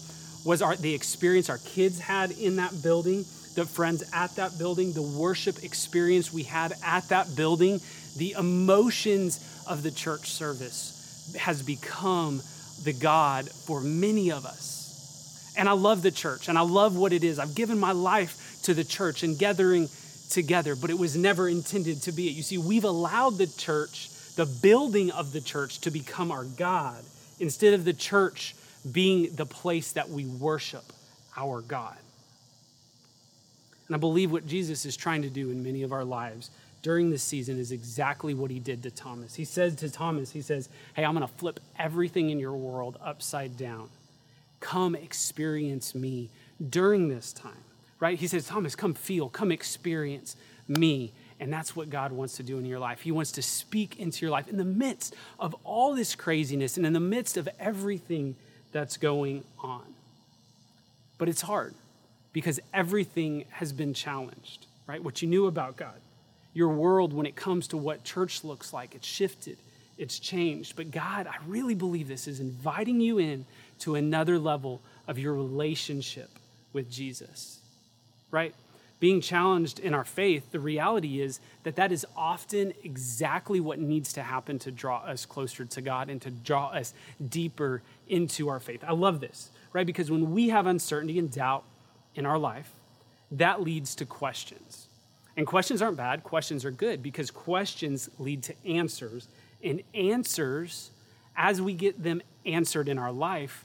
was 0.46 0.62
our, 0.62 0.76
the 0.76 0.94
experience 0.94 1.50
our 1.50 1.60
kids 1.60 2.00
had 2.00 2.32
in 2.32 2.58
that 2.58 2.82
building, 2.82 3.26
the 3.58 3.66
friends 3.66 4.04
at 4.14 4.36
that 4.36 4.60
building, 4.60 4.94
the 4.94 5.02
worship 5.02 5.64
experience 5.64 6.32
we 6.32 6.44
had 6.44 6.74
at 6.86 7.10
that 7.10 7.36
building, 7.36 7.82
the 8.16 8.36
emotions 8.38 9.44
of 9.66 9.82
the 9.82 9.90
church 9.90 10.30
service 10.30 11.34
has 11.40 11.64
become 11.64 12.40
the 12.84 12.94
God 12.94 13.50
for 13.50 13.82
many 13.82 14.32
of 14.32 14.46
us. 14.46 15.56
And 15.58 15.68
I 15.68 15.72
love 15.72 16.04
the 16.04 16.12
church 16.12 16.50
and 16.50 16.58
I 16.58 16.62
love 16.62 16.96
what 16.96 17.12
it 17.12 17.24
is. 17.24 17.40
I've 17.40 17.56
given 17.56 17.80
my 17.80 17.94
life 17.94 18.60
to 18.62 18.76
the 18.76 18.84
church 18.84 19.24
and 19.24 19.40
gathering 19.40 19.90
together, 20.30 20.76
but 20.76 20.92
it 20.92 21.00
was 21.00 21.18
never 21.18 21.50
intended 21.50 22.04
to 22.04 22.12
be 22.12 22.28
it. 22.28 22.34
You 22.34 22.44
see, 22.44 22.60
we've 22.60 22.84
allowed 22.84 23.40
the 23.40 23.48
church, 23.48 24.10
the 24.36 24.46
building 24.46 25.10
of 25.10 25.34
the 25.34 25.42
church, 25.42 25.80
to 25.80 25.90
become 25.90 26.32
our 26.32 26.44
God 26.44 27.04
instead 27.40 27.74
of 27.74 27.86
the 27.86 27.94
church 27.94 28.56
being 28.92 29.36
the 29.36 29.48
place 29.48 29.94
that 29.94 30.12
we 30.12 30.28
worship 30.28 30.94
our 31.36 31.62
God. 31.62 31.98
And 33.88 33.96
I 33.96 34.00
believe 34.00 34.32
what 34.32 34.48
Jesus 34.48 34.86
is 34.86 34.98
trying 34.98 35.22
to 35.22 35.30
do 35.30 35.50
in 35.50 35.64
many 35.64 35.84
of 35.84 35.92
our 35.92 36.04
lives 36.04 36.50
during 36.82 37.10
this 37.10 37.24
season 37.24 37.58
is 37.58 37.72
exactly 37.72 38.34
what 38.34 38.52
he 38.52 38.60
did 38.60 38.84
to 38.84 38.92
Thomas. 38.92 39.36
He 39.36 39.46
says 39.46 39.76
to 39.78 39.90
Thomas, 39.90 40.32
he 40.32 40.42
says, 40.42 40.70
Hey, 40.96 41.04
I'm 41.04 41.16
going 41.16 41.28
to 41.28 41.34
flip 41.34 41.60
everything 41.80 42.30
in 42.30 42.40
your 42.40 42.56
world 42.56 42.98
upside 43.04 43.58
down. 43.58 43.90
Come 44.60 44.96
experience 44.96 45.96
me 45.96 46.30
during 46.70 47.10
this 47.10 47.34
time 47.34 47.64
right? 48.00 48.18
He 48.18 48.28
says, 48.28 48.46
Thomas, 48.46 48.76
come 48.76 48.94
feel, 48.94 49.30
come 49.30 49.52
experience 49.52 50.36
me. 50.68 51.12
And 51.40 51.54
that's 51.54 51.76
what 51.76 51.90
God 51.90 52.12
wants 52.12 52.38
to 52.38 52.44
do 52.44 52.58
in 52.58 52.66
your 52.66 52.80
life. 52.80 53.02
He 53.02 53.12
wants 53.12 53.32
to 53.34 53.42
speak 53.42 54.00
into 54.00 54.26
your 54.26 54.32
life 54.32 54.48
in 54.48 54.58
the 54.58 54.66
midst 54.66 55.16
of 55.40 55.56
all 55.64 55.94
this 55.94 56.16
craziness 56.16 56.78
and 56.78 56.86
in 56.86 56.94
the 56.94 57.00
midst 57.00 57.38
of 57.38 57.48
everything 57.60 58.36
that's 58.72 58.98
going 58.98 59.44
on. 59.60 59.84
But 61.18 61.30
it's 61.30 61.42
hard 61.42 61.76
because 62.38 62.60
everything 62.74 63.46
has 63.50 63.74
been 63.74 63.96
challenged, 63.96 64.68
right? 64.86 65.04
What 65.04 65.22
you 65.24 65.28
knew 65.28 65.48
about 65.48 65.76
God, 65.76 66.00
your 66.54 66.70
world 66.70 67.12
when 67.12 67.26
it 67.26 67.36
comes 67.36 67.68
to 67.70 67.78
what 67.78 68.04
church 68.04 68.44
looks 68.44 68.72
like, 68.74 68.94
it's 68.94 69.08
shifted, 69.08 69.58
it's 69.98 70.20
changed. 70.20 70.76
But 70.76 70.92
God, 70.92 71.26
I 71.26 71.38
really 71.48 71.74
believe 71.74 72.08
this 72.08 72.28
is 72.28 72.40
inviting 72.40 73.02
you 73.02 73.18
in 73.18 73.46
to 73.80 73.96
another 73.96 74.38
level 74.38 74.82
of 75.08 75.18
your 75.18 75.34
relationship 75.34 76.30
with 76.74 76.92
Jesus 76.92 77.58
right? 78.32 78.54
Being 79.00 79.22
challenged 79.22 79.80
in 79.80 79.94
our 79.94 80.06
faith, 80.06 80.52
the 80.52 80.60
reality 80.60 81.22
is 81.22 81.40
that 81.64 81.76
that 81.76 81.92
is 81.92 82.06
often 82.16 82.74
exactly 82.84 83.60
what 83.60 83.80
needs 83.80 84.14
to 84.14 84.24
happen 84.24 84.58
to 84.60 84.72
draw 84.72 84.98
us 85.00 85.26
closer 85.26 85.66
to 85.66 85.82
God 85.82 86.10
and 86.10 86.22
to 86.24 86.32
draw 86.32 86.68
us 86.68 86.94
deeper 87.30 87.82
into 88.08 88.50
our 88.50 88.60
faith. 88.60 88.84
I 88.88 88.94
love 88.94 89.20
this, 89.20 89.50
right? 89.72 89.86
Because 89.86 90.10
when 90.10 90.32
we 90.32 90.50
have 90.50 90.66
uncertainty 90.66 91.20
and 91.20 91.32
doubt 91.32 91.64
in 92.18 92.26
our 92.26 92.38
life, 92.38 92.70
that 93.32 93.62
leads 93.62 93.96
to 93.96 94.06
questions. 94.06 94.88
And 95.38 95.46
questions 95.46 95.82
aren't 95.82 95.98
bad, 95.98 96.24
questions 96.24 96.66
are 96.66 96.72
good 96.72 97.04
because 97.04 97.30
questions 97.30 98.10
lead 98.18 98.44
to 98.44 98.56
answers. 98.66 99.28
And 99.64 99.84
answers, 99.94 100.90
as 101.36 101.62
we 101.62 101.74
get 101.74 102.02
them 102.02 102.22
answered 102.46 102.90
in 102.90 102.98
our 102.98 103.12
life, 103.12 103.64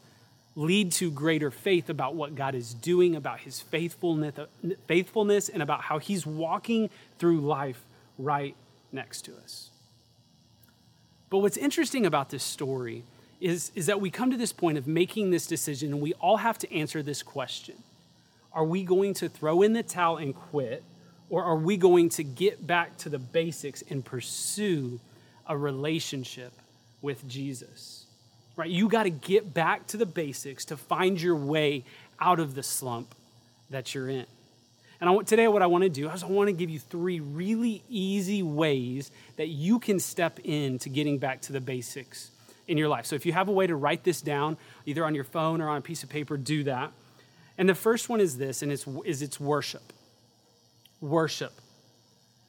lead 0.55 0.93
to 0.93 1.11
greater 1.11 1.51
faith 1.51 1.89
about 1.89 2.15
what 2.15 2.35
God 2.35 2.55
is 2.55 2.75
doing, 2.75 3.17
about 3.17 3.41
his 3.41 3.61
faithfulness, 3.61 4.35
faithfulness 4.87 5.49
and 5.49 5.63
about 5.63 5.81
how 5.81 5.99
he's 5.99 6.27
walking 6.27 6.91
through 7.19 7.41
life 7.41 7.83
right 8.19 8.55
next 8.93 9.23
to 9.23 9.33
us. 9.43 9.71
But 11.31 11.39
what's 11.39 11.57
interesting 11.57 12.05
about 12.05 12.29
this 12.29 12.45
story 12.45 13.05
is, 13.41 13.73
is 13.75 13.87
that 13.87 13.99
we 13.99 14.11
come 14.11 14.31
to 14.31 14.37
this 14.37 14.53
point 14.53 14.77
of 14.77 14.87
making 14.87 15.31
this 15.31 15.47
decision 15.47 15.91
and 15.93 16.03
we 16.03 16.13
all 16.15 16.37
have 16.37 16.59
to 16.59 16.75
answer 16.75 17.03
this 17.03 17.23
question 17.23 17.77
Are 18.55 18.65
we 18.65 18.85
going 18.85 19.15
to 19.15 19.29
throw 19.29 19.63
in 19.63 19.73
the 19.73 19.83
towel 19.83 20.17
and 20.17 20.35
quit? 20.35 20.85
Or 21.31 21.43
are 21.45 21.57
we 21.57 21.79
going 21.79 22.11
to 22.11 22.25
get 22.25 22.67
back 22.67 22.99
to 22.99 23.09
the 23.09 23.19
basics 23.19 23.83
and 23.89 24.05
pursue 24.05 25.01
a 25.47 25.57
relationship 25.57 26.53
with 27.01 27.27
Jesus? 27.27 28.05
Right? 28.55 28.69
You 28.69 28.89
got 28.89 29.05
to 29.05 29.11
get 29.11 29.55
back 29.55 29.87
to 29.89 29.97
the 29.97 30.05
basics 30.05 30.67
to 30.67 30.77
find 30.77 31.21
your 31.21 31.37
way 31.37 31.85
out 32.21 32.39
of 32.39 32.55
the 32.55 32.63
slump 32.63 33.15
that 33.71 33.95
you're 33.95 34.11
in. 34.11 34.27
And 35.01 35.09
I 35.09 35.13
want, 35.13 35.27
today, 35.27 35.49
what 35.49 35.63
I 35.63 35.67
want 35.67 35.83
to 35.83 35.89
do 35.89 36.09
is 36.11 36.23
I 36.23 36.27
want 36.27 36.49
to 36.49 36.53
give 36.53 36.71
you 36.71 36.79
three 36.79 37.19
really 37.19 37.83
easy 37.89 38.43
ways 38.43 39.11
that 39.37 39.49
you 39.49 39.79
can 39.79 39.99
step 39.99 40.39
into 40.45 40.91
getting 40.91 41.19
back 41.19 41.41
to 41.43 41.53
the 41.53 41.61
basics 41.61 42.31
in 42.69 42.77
your 42.77 42.89
life. 42.89 43.07
So 43.07 43.17
if 43.17 43.27
you 43.27 43.33
have 43.33 43.49
a 43.49 43.53
way 43.53 43.67
to 43.67 43.75
write 43.75 44.05
this 44.05 44.21
down, 44.21 44.59
either 44.87 45.05
on 45.05 45.15
your 45.15 45.25
phone 45.25 45.61
or 45.61 45.71
on 45.71 45.79
a 45.79 45.81
piece 45.81 46.03
of 46.03 46.09
paper, 46.09 46.37
do 46.37 46.65
that. 46.65 46.93
And 47.63 47.69
the 47.69 47.77
first 47.77 48.09
one 48.09 48.21
is 48.21 48.39
this, 48.39 48.63
and 48.63 48.73
it's, 48.73 48.89
is 49.05 49.23
it's 49.23 49.39
worship 49.39 49.93
worship, 51.01 51.53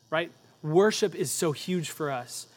right? 0.09 0.31
Worship 0.63 1.13
is 1.13 1.29
so 1.29 1.51
huge 1.51 1.91
for 1.91 2.09
us. 2.09 2.47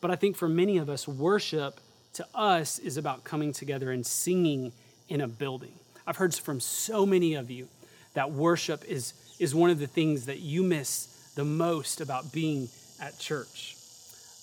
But 0.00 0.10
I 0.10 0.16
think 0.16 0.36
for 0.36 0.48
many 0.48 0.78
of 0.78 0.90
us, 0.90 1.06
worship 1.06 1.78
to 2.14 2.26
us 2.34 2.80
is 2.80 2.96
about 2.96 3.22
coming 3.22 3.52
together 3.52 3.92
and 3.92 4.04
singing 4.04 4.72
in 5.08 5.20
a 5.20 5.28
building. 5.28 5.70
I've 6.04 6.16
heard 6.16 6.34
from 6.34 6.58
so 6.58 7.06
many 7.06 7.34
of 7.34 7.48
you 7.48 7.68
that 8.14 8.32
worship 8.32 8.84
is, 8.88 9.14
is 9.38 9.54
one 9.54 9.70
of 9.70 9.78
the 9.78 9.86
things 9.86 10.26
that 10.26 10.40
you 10.40 10.64
miss 10.64 11.32
the 11.36 11.44
most 11.44 12.00
about 12.00 12.32
being 12.32 12.70
at 13.00 13.20
church. 13.20 13.76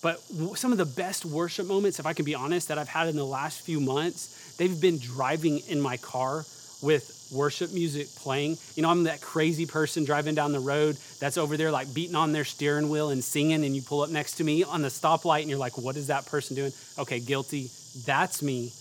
But 0.02 0.22
some 0.56 0.72
of 0.72 0.78
the 0.78 0.86
best 0.86 1.26
worship 1.26 1.68
moments, 1.68 2.00
if 2.00 2.06
I 2.06 2.14
can 2.14 2.24
be 2.24 2.34
honest, 2.34 2.70
that 2.70 2.78
I've 2.78 2.88
had 2.88 3.10
in 3.10 3.18
the 3.18 3.26
last 3.26 3.60
few 3.60 3.82
months, 3.82 4.56
they've 4.56 4.80
been 4.80 5.00
driving 5.00 5.60
in 5.68 5.82
my 5.82 5.98
car 5.98 6.46
with 6.82 7.17
worship 7.32 7.72
music 7.74 8.08
playing. 8.16 8.58
You 8.76 8.84
know, 8.84 8.90
I'm 8.90 9.04
that 9.04 9.22
crazy 9.22 9.66
person 9.66 10.06
driving 10.06 10.36
down 10.36 10.52
the 10.52 10.60
road 10.60 10.98
that's 11.20 11.38
over 11.38 11.58
there 11.58 11.72
like 11.72 11.94
beating 11.94 12.16
on 12.16 12.32
their 12.32 12.46
steering 12.46 12.90
wheel 12.90 13.10
and 13.10 13.24
singing, 13.24 13.64
and 13.64 13.76
you 13.76 13.82
pull 13.82 14.02
up 14.02 14.10
next 14.10 14.34
to 14.34 14.44
me 14.44 14.64
on 14.64 14.82
the 14.82 14.90
stoplight 14.90 15.42
and 15.42 15.50
you're 15.50 15.60
like, 15.60 15.78
what 15.78 15.96
is 15.96 16.08
that 16.08 16.26
person 16.26 16.56
doing? 16.56 16.72
Okay, 16.98 17.20
guilty. 17.20 17.70
That's 18.06 18.42
me. 18.42 18.72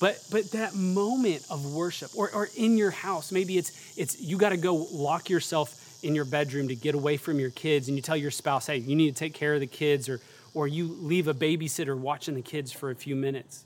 But 0.00 0.22
but 0.30 0.52
that 0.52 0.74
moment 0.74 1.44
of 1.50 1.74
worship, 1.74 2.10
or, 2.16 2.30
or 2.32 2.48
in 2.56 2.76
your 2.76 2.90
house, 2.90 3.32
maybe 3.32 3.58
it's 3.58 3.72
it's 3.96 4.20
you 4.20 4.38
got 4.38 4.50
to 4.50 4.56
go 4.56 4.86
lock 4.92 5.28
yourself 5.28 5.74
in 6.04 6.14
your 6.14 6.24
bedroom 6.24 6.68
to 6.68 6.76
get 6.76 6.94
away 6.94 7.16
from 7.16 7.40
your 7.40 7.50
kids, 7.50 7.88
and 7.88 7.96
you 7.96 8.02
tell 8.02 8.16
your 8.16 8.30
spouse, 8.30 8.68
hey, 8.68 8.76
you 8.76 8.94
need 8.94 9.14
to 9.14 9.18
take 9.18 9.34
care 9.34 9.54
of 9.54 9.60
the 9.60 9.66
kids, 9.66 10.08
or 10.08 10.20
or 10.54 10.68
you 10.68 10.96
leave 11.00 11.26
a 11.26 11.34
babysitter 11.34 11.98
watching 11.98 12.34
the 12.34 12.42
kids 12.42 12.72
for 12.72 12.90
a 12.90 12.94
few 12.94 13.16
minutes 13.16 13.64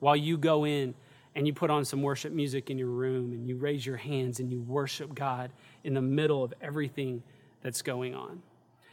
while 0.00 0.16
you 0.16 0.36
go 0.36 0.64
in 0.64 0.94
and 1.38 1.46
you 1.46 1.52
put 1.52 1.70
on 1.70 1.84
some 1.84 2.02
worship 2.02 2.32
music 2.32 2.68
in 2.68 2.76
your 2.78 2.88
room 2.88 3.30
and 3.30 3.46
you 3.46 3.54
raise 3.54 3.86
your 3.86 3.96
hands 3.96 4.40
and 4.40 4.50
you 4.50 4.60
worship 4.60 5.14
God 5.14 5.52
in 5.84 5.94
the 5.94 6.02
middle 6.02 6.42
of 6.42 6.52
everything 6.60 7.22
that's 7.62 7.80
going 7.80 8.12
on. 8.12 8.42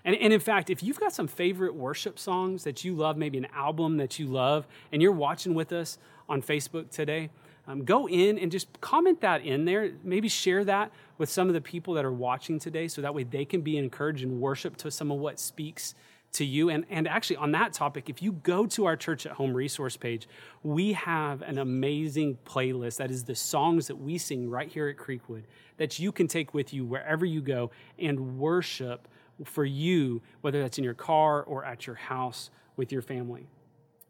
And, 0.04 0.16
and 0.16 0.32
in 0.32 0.40
fact, 0.40 0.70
if 0.70 0.84
you've 0.84 1.00
got 1.00 1.12
some 1.12 1.28
favorite 1.28 1.74
worship 1.74 2.20
songs 2.20 2.64
that 2.64 2.84
you 2.86 2.94
love, 2.94 3.18
maybe 3.18 3.40
an 3.40 3.48
album 3.52 3.98
that 3.98 4.20
you 4.20 4.28
love, 4.28 4.68
and 4.92 5.02
you're 5.02 5.12
watching 5.12 5.56
with 5.56 5.74
us 5.74 5.98
on 6.30 6.44
Facebook 6.44 6.92
today, 6.92 7.32
um, 7.68 7.84
go 7.84 8.08
in 8.08 8.38
and 8.38 8.52
just 8.52 8.80
comment 8.80 9.22
that 9.22 9.42
in 9.44 9.66
there. 9.66 9.94
Maybe 10.04 10.28
share 10.28 10.64
that 10.66 10.92
with 11.18 11.32
some 11.32 11.48
of 11.48 11.56
the 11.56 11.62
people 11.62 11.96
that 11.96 12.06
are 12.06 12.14
watching 12.14 12.60
today 12.60 12.88
so 12.88 13.02
that 13.02 13.16
way 13.16 13.24
they 13.24 13.46
can 13.46 13.62
be 13.62 13.76
encouraged 13.76 14.24
and 14.24 14.40
worship 14.40 14.78
to 14.78 14.92
some 14.92 15.10
of 15.10 15.18
what 15.18 15.40
speaks 15.40 15.96
to 16.36 16.46
you. 16.46 16.70
And, 16.70 16.86
and 16.90 17.08
actually, 17.08 17.38
on 17.38 17.52
that 17.52 17.74
topic, 17.74 18.10
if 18.10 18.22
you 18.22 18.34
go 18.34 18.66
to 18.68 18.86
our 18.86 18.96
Church 18.96 19.26
at 19.26 19.34
Home 19.34 19.54
resource 19.54 19.98
page, 19.98 20.28
we 20.64 20.94
have 20.94 21.42
an 21.42 21.58
amazing 21.58 22.38
playlist 22.46 22.98
that 22.98 23.12
is 23.12 23.24
the 23.24 23.36
songs 23.36 23.88
that 23.88 23.96
we 23.98 24.18
sing 24.18 24.50
right 24.50 24.70
here 24.70 24.88
at 24.88 24.98
Creekwood 24.98 25.44
that 25.78 26.00
you 26.00 26.12
can 26.12 26.28
take 26.28 26.54
with 26.54 26.74
you 26.74 26.86
wherever 26.86 27.26
you 27.26 27.42
go 27.42 27.72
and 28.00 28.38
worship 28.38 29.08
for 29.44 29.66
you, 29.66 30.22
whether 30.42 30.62
that's 30.62 30.78
in 30.78 30.84
your 30.84 30.94
car 30.94 31.44
or 31.44 31.66
at 31.66 31.86
your 31.86 31.96
house 31.96 32.50
with 32.78 32.92
your 32.92 33.02
family. 33.02 33.48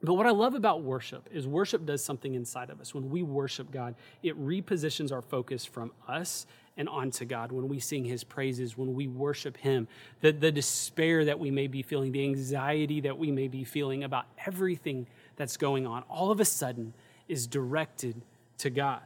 But 0.04 0.16
what 0.16 0.28
I 0.28 0.32
love 0.32 0.54
about 0.54 0.84
worship 0.84 1.28
is 1.32 1.48
worship 1.48 1.86
does 1.86 2.04
something 2.04 2.36
inside 2.36 2.70
of 2.70 2.80
us. 2.80 2.94
When 2.94 3.10
we 3.10 3.24
worship 3.24 3.72
God, 3.72 3.96
it 4.22 4.40
repositions 4.40 5.12
our 5.12 5.22
focus 5.22 5.66
from 5.66 5.92
us 6.08 6.46
and 6.78 6.90
onto 6.90 7.26
God, 7.26 7.52
when 7.52 7.68
we 7.68 7.80
sing 7.80 8.04
His 8.04 8.24
praises, 8.24 8.78
when 8.78 8.94
we 8.94 9.08
worship 9.08 9.58
Him, 9.58 9.88
the, 10.22 10.32
the 10.32 10.52
despair 10.52 11.26
that 11.26 11.40
we 11.40 11.52
may 11.52 11.68
be 11.68 11.82
feeling, 11.82 12.12
the 12.12 12.24
anxiety 12.24 13.02
that 13.02 13.18
we 13.18 13.32
may 13.32 13.48
be 13.48 13.64
feeling 13.64 14.04
about 14.04 14.26
everything 14.46 15.08
that's 15.38 15.58
going 15.58 15.88
on, 15.88 16.04
all 16.10 16.32
of 16.32 16.40
a 16.40 16.46
sudden 16.46 16.94
is 17.28 17.48
directed 17.48 18.22
to 18.58 18.70
God. 18.70 19.02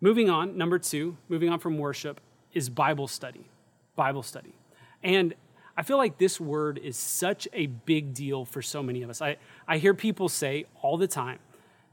Moving 0.00 0.28
on, 0.30 0.56
number 0.56 0.78
two, 0.78 1.16
moving 1.28 1.50
on 1.50 1.58
from 1.58 1.78
worship, 1.78 2.20
is 2.52 2.68
Bible 2.68 3.08
study. 3.08 3.46
Bible 3.96 4.22
study. 4.22 4.54
And 5.02 5.34
I 5.76 5.82
feel 5.82 5.96
like 5.96 6.18
this 6.18 6.40
word 6.40 6.78
is 6.78 6.96
such 6.96 7.48
a 7.52 7.66
big 7.66 8.14
deal 8.14 8.44
for 8.44 8.62
so 8.62 8.82
many 8.82 9.02
of 9.02 9.10
us. 9.10 9.20
I, 9.20 9.36
I 9.66 9.78
hear 9.78 9.92
people 9.92 10.28
say 10.28 10.66
all 10.82 10.96
the 10.96 11.08
time 11.08 11.38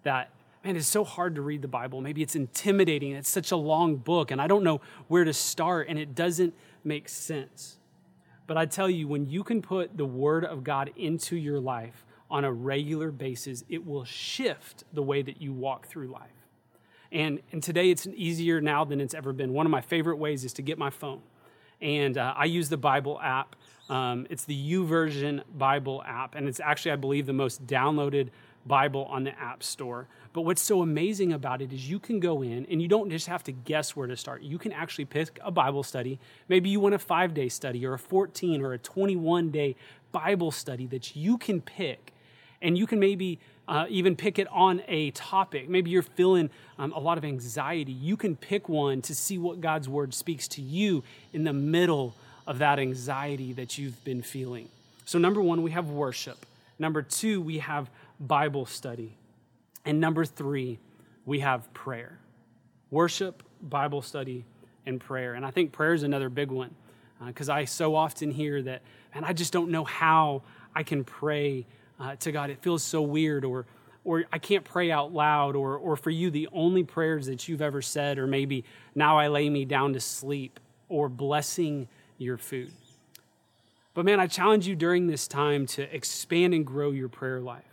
that 0.03 0.29
man, 0.63 0.75
it's 0.75 0.87
so 0.87 1.03
hard 1.03 1.35
to 1.35 1.41
read 1.41 1.61
the 1.61 1.67
Bible. 1.67 2.01
Maybe 2.01 2.21
it's 2.21 2.35
intimidating. 2.35 3.13
It's 3.13 3.29
such 3.29 3.51
a 3.51 3.55
long 3.55 3.95
book, 3.95 4.31
and 4.31 4.41
I 4.41 4.47
don't 4.47 4.63
know 4.63 4.81
where 5.07 5.23
to 5.23 5.33
start, 5.33 5.87
and 5.89 5.97
it 5.97 6.13
doesn't 6.13 6.53
make 6.83 7.09
sense. 7.09 7.77
But 8.47 8.57
I 8.57 8.65
tell 8.65 8.89
you, 8.89 9.07
when 9.07 9.27
you 9.27 9.43
can 9.43 9.61
put 9.61 9.97
the 9.97 10.05
Word 10.05 10.45
of 10.45 10.63
God 10.63 10.91
into 10.95 11.35
your 11.35 11.59
life 11.59 12.05
on 12.29 12.45
a 12.45 12.51
regular 12.51 13.11
basis, 13.11 13.63
it 13.69 13.85
will 13.85 14.05
shift 14.05 14.83
the 14.93 15.01
way 15.01 15.21
that 15.21 15.41
you 15.41 15.53
walk 15.53 15.87
through 15.87 16.07
life. 16.07 16.29
And, 17.11 17.39
and 17.51 17.61
today 17.61 17.89
it's 17.89 18.07
easier 18.07 18.61
now 18.61 18.85
than 18.85 19.01
it's 19.01 19.13
ever 19.13 19.33
been. 19.33 19.53
One 19.53 19.65
of 19.65 19.71
my 19.71 19.81
favorite 19.81 20.17
ways 20.17 20.45
is 20.45 20.53
to 20.53 20.61
get 20.61 20.77
my 20.77 20.89
phone. 20.89 21.21
And 21.81 22.17
uh, 22.17 22.33
I 22.37 22.45
use 22.45 22.69
the 22.69 22.77
Bible 22.77 23.19
app. 23.21 23.55
Um, 23.89 24.27
it's 24.29 24.45
the 24.45 24.71
YouVersion 24.71 25.43
Bible 25.57 26.01
app, 26.05 26.35
and 26.35 26.47
it's 26.47 26.61
actually, 26.61 26.91
I 26.91 26.95
believe, 26.95 27.25
the 27.25 27.33
most 27.33 27.65
downloaded 27.67 28.29
Bible 28.65 29.05
on 29.05 29.23
the 29.23 29.37
App 29.39 29.63
Store. 29.63 30.07
But 30.33 30.41
what's 30.41 30.61
so 30.61 30.81
amazing 30.81 31.33
about 31.33 31.61
it 31.61 31.73
is 31.73 31.89
you 31.89 31.99
can 31.99 32.19
go 32.19 32.41
in 32.41 32.65
and 32.69 32.81
you 32.81 32.87
don't 32.87 33.09
just 33.09 33.27
have 33.27 33.43
to 33.43 33.51
guess 33.51 33.95
where 33.95 34.07
to 34.07 34.15
start. 34.15 34.43
You 34.43 34.57
can 34.57 34.71
actually 34.71 35.05
pick 35.05 35.39
a 35.43 35.51
Bible 35.51 35.83
study. 35.83 36.19
Maybe 36.47 36.69
you 36.69 36.79
want 36.79 36.95
a 36.95 36.99
five 36.99 37.33
day 37.33 37.49
study 37.49 37.85
or 37.85 37.93
a 37.93 37.99
14 37.99 38.61
or 38.61 38.73
a 38.73 38.77
21 38.77 39.51
day 39.51 39.75
Bible 40.11 40.51
study 40.51 40.85
that 40.87 41.15
you 41.15 41.37
can 41.37 41.61
pick. 41.61 42.13
And 42.61 42.77
you 42.77 42.85
can 42.85 42.99
maybe 42.99 43.39
uh, 43.67 43.85
even 43.89 44.15
pick 44.15 44.37
it 44.37 44.47
on 44.51 44.81
a 44.87 45.11
topic. 45.11 45.67
Maybe 45.67 45.89
you're 45.91 46.03
feeling 46.03 46.49
um, 46.77 46.91
a 46.93 46.99
lot 46.99 47.17
of 47.17 47.25
anxiety. 47.25 47.91
You 47.91 48.15
can 48.15 48.35
pick 48.35 48.69
one 48.69 49.01
to 49.03 49.15
see 49.15 49.37
what 49.37 49.61
God's 49.61 49.89
word 49.89 50.13
speaks 50.13 50.47
to 50.49 50.61
you 50.61 51.03
in 51.33 51.43
the 51.43 51.53
middle 51.53 52.13
of 52.45 52.59
that 52.59 52.79
anxiety 52.79 53.53
that 53.53 53.77
you've 53.77 54.03
been 54.03 54.21
feeling. 54.21 54.69
So, 55.05 55.19
number 55.19 55.41
one, 55.41 55.63
we 55.63 55.71
have 55.71 55.89
worship. 55.89 56.45
Number 56.81 57.03
two, 57.03 57.41
we 57.41 57.59
have 57.59 57.91
Bible 58.19 58.65
study. 58.65 59.15
And 59.85 59.99
number 59.99 60.25
three, 60.25 60.79
we 61.25 61.41
have 61.41 61.71
prayer 61.75 62.17
worship, 62.89 63.43
Bible 63.61 64.01
study, 64.01 64.43
and 64.87 64.99
prayer. 64.99 65.35
And 65.35 65.45
I 65.45 65.51
think 65.51 65.71
prayer 65.71 65.93
is 65.93 66.01
another 66.01 66.27
big 66.27 66.49
one 66.49 66.73
because 67.23 67.49
uh, 67.49 67.53
I 67.53 67.65
so 67.65 67.95
often 67.95 68.31
hear 68.31 68.63
that, 68.63 68.81
and 69.13 69.23
I 69.23 69.31
just 69.31 69.53
don't 69.53 69.69
know 69.69 69.83
how 69.83 70.41
I 70.75 70.81
can 70.81 71.03
pray 71.03 71.67
uh, 71.99 72.15
to 72.15 72.31
God. 72.31 72.49
It 72.49 72.63
feels 72.63 72.81
so 72.81 73.03
weird, 73.03 73.45
or 73.45 73.67
or 74.03 74.23
I 74.33 74.39
can't 74.39 74.65
pray 74.65 74.89
out 74.89 75.13
loud, 75.13 75.55
or 75.55 75.77
or 75.77 75.95
for 75.95 76.09
you, 76.09 76.31
the 76.31 76.49
only 76.51 76.83
prayers 76.83 77.27
that 77.27 77.47
you've 77.47 77.61
ever 77.61 77.83
said 77.83 78.17
or 78.17 78.25
maybe 78.25 78.65
now 78.95 79.19
I 79.19 79.27
lay 79.27 79.47
me 79.51 79.65
down 79.65 79.93
to 79.93 79.99
sleep, 79.99 80.59
or 80.89 81.09
blessing 81.09 81.87
your 82.17 82.39
food. 82.39 82.71
But 83.93 84.05
man, 84.05 84.19
I 84.19 84.27
challenge 84.27 84.67
you 84.67 84.75
during 84.75 85.07
this 85.07 85.27
time 85.27 85.65
to 85.67 85.93
expand 85.95 86.53
and 86.53 86.65
grow 86.65 86.91
your 86.91 87.09
prayer 87.09 87.41
life 87.41 87.65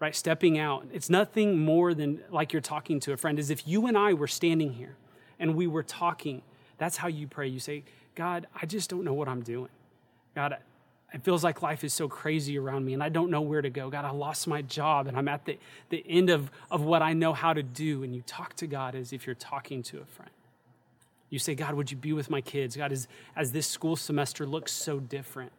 right? 0.00 0.16
Stepping 0.16 0.58
out. 0.58 0.86
It's 0.92 1.10
nothing 1.10 1.58
more 1.58 1.94
than 1.94 2.22
like 2.30 2.52
you're 2.52 2.62
talking 2.62 2.98
to 3.00 3.12
a 3.12 3.16
friend. 3.16 3.38
As 3.38 3.50
if 3.50 3.68
you 3.68 3.86
and 3.86 3.96
I 3.96 4.14
were 4.14 4.26
standing 4.26 4.72
here 4.72 4.96
and 5.38 5.54
we 5.54 5.66
were 5.66 5.82
talking. 5.82 6.42
That's 6.78 6.96
how 6.96 7.08
you 7.08 7.28
pray. 7.28 7.48
You 7.48 7.60
say, 7.60 7.84
God, 8.14 8.46
I 8.60 8.66
just 8.66 8.90
don't 8.90 9.04
know 9.04 9.12
what 9.12 9.28
I'm 9.28 9.42
doing. 9.42 9.68
God, 10.34 10.56
it 11.12 11.22
feels 11.22 11.44
like 11.44 11.60
life 11.60 11.84
is 11.84 11.92
so 11.92 12.08
crazy 12.08 12.58
around 12.58 12.84
me 12.84 12.94
and 12.94 13.02
I 13.02 13.10
don't 13.10 13.30
know 13.30 13.42
where 13.42 13.60
to 13.60 13.68
go. 13.68 13.90
God, 13.90 14.06
I 14.06 14.10
lost 14.10 14.48
my 14.48 14.62
job 14.62 15.06
and 15.06 15.16
I'm 15.16 15.28
at 15.28 15.44
the, 15.44 15.58
the 15.90 16.02
end 16.08 16.30
of, 16.30 16.50
of 16.70 16.82
what 16.82 17.02
I 17.02 17.12
know 17.12 17.34
how 17.34 17.52
to 17.52 17.62
do. 17.62 18.02
And 18.02 18.14
you 18.14 18.22
talk 18.22 18.54
to 18.54 18.66
God 18.66 18.94
as 18.94 19.12
if 19.12 19.26
you're 19.26 19.34
talking 19.34 19.82
to 19.84 20.00
a 20.00 20.06
friend. 20.06 20.30
You 21.30 21.38
say, 21.38 21.54
God, 21.54 21.74
would 21.74 21.90
you 21.90 21.96
be 21.96 22.12
with 22.12 22.28
my 22.28 22.40
kids? 22.40 22.76
God, 22.76 22.92
as, 22.92 23.08
as 23.36 23.52
this 23.52 23.66
school 23.66 23.96
semester 23.96 24.44
looks 24.44 24.72
so 24.72 24.98
different, 24.98 25.52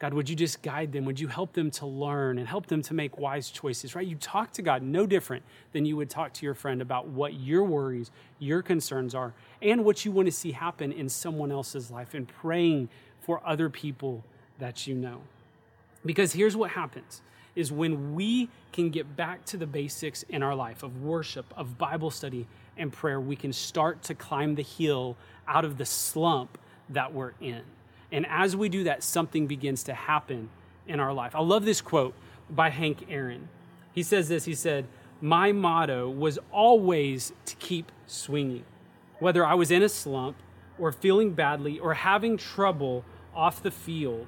God, 0.00 0.14
would 0.14 0.30
you 0.30 0.34
just 0.34 0.62
guide 0.62 0.92
them? 0.92 1.04
Would 1.04 1.20
you 1.20 1.28
help 1.28 1.52
them 1.52 1.70
to 1.72 1.86
learn 1.86 2.38
and 2.38 2.48
help 2.48 2.66
them 2.66 2.80
to 2.82 2.94
make 2.94 3.18
wise 3.18 3.50
choices, 3.50 3.94
right? 3.94 4.06
You 4.06 4.16
talk 4.16 4.50
to 4.52 4.62
God 4.62 4.82
no 4.82 5.06
different 5.06 5.42
than 5.72 5.84
you 5.84 5.94
would 5.98 6.08
talk 6.08 6.32
to 6.34 6.46
your 6.46 6.54
friend 6.54 6.80
about 6.80 7.08
what 7.08 7.34
your 7.34 7.64
worries, 7.64 8.10
your 8.38 8.62
concerns 8.62 9.14
are, 9.14 9.34
and 9.60 9.84
what 9.84 10.06
you 10.06 10.10
want 10.10 10.26
to 10.26 10.32
see 10.32 10.52
happen 10.52 10.90
in 10.90 11.10
someone 11.10 11.52
else's 11.52 11.90
life 11.90 12.14
and 12.14 12.26
praying 12.26 12.88
for 13.20 13.42
other 13.44 13.68
people 13.68 14.24
that 14.58 14.86
you 14.86 14.94
know. 14.94 15.20
Because 16.04 16.32
here's 16.32 16.56
what 16.56 16.70
happens 16.70 17.20
is 17.56 17.72
when 17.72 18.14
we 18.14 18.48
can 18.72 18.90
get 18.90 19.16
back 19.16 19.44
to 19.44 19.56
the 19.56 19.66
basics 19.66 20.22
in 20.24 20.42
our 20.42 20.54
life 20.54 20.82
of 20.82 21.02
worship, 21.02 21.52
of 21.56 21.76
Bible 21.78 22.10
study 22.10 22.46
and 22.76 22.92
prayer, 22.92 23.20
we 23.20 23.36
can 23.36 23.52
start 23.52 24.02
to 24.04 24.14
climb 24.14 24.54
the 24.54 24.62
hill 24.62 25.16
out 25.48 25.64
of 25.64 25.76
the 25.76 25.84
slump 25.84 26.58
that 26.88 27.12
we're 27.12 27.32
in. 27.40 27.62
And 28.12 28.26
as 28.28 28.56
we 28.56 28.68
do 28.68 28.84
that, 28.84 29.02
something 29.02 29.46
begins 29.46 29.82
to 29.84 29.94
happen 29.94 30.48
in 30.86 31.00
our 31.00 31.12
life. 31.12 31.34
I 31.34 31.40
love 31.40 31.64
this 31.64 31.80
quote 31.80 32.14
by 32.48 32.70
Hank 32.70 33.06
Aaron. 33.08 33.48
He 33.92 34.02
says 34.02 34.28
this 34.28 34.44
He 34.44 34.54
said, 34.54 34.86
My 35.20 35.52
motto 35.52 36.08
was 36.08 36.38
always 36.50 37.32
to 37.46 37.56
keep 37.56 37.92
swinging. 38.06 38.64
Whether 39.18 39.44
I 39.44 39.54
was 39.54 39.70
in 39.70 39.82
a 39.82 39.88
slump 39.88 40.36
or 40.78 40.92
feeling 40.92 41.32
badly 41.34 41.78
or 41.78 41.94
having 41.94 42.36
trouble 42.36 43.04
off 43.34 43.62
the 43.62 43.70
field, 43.70 44.26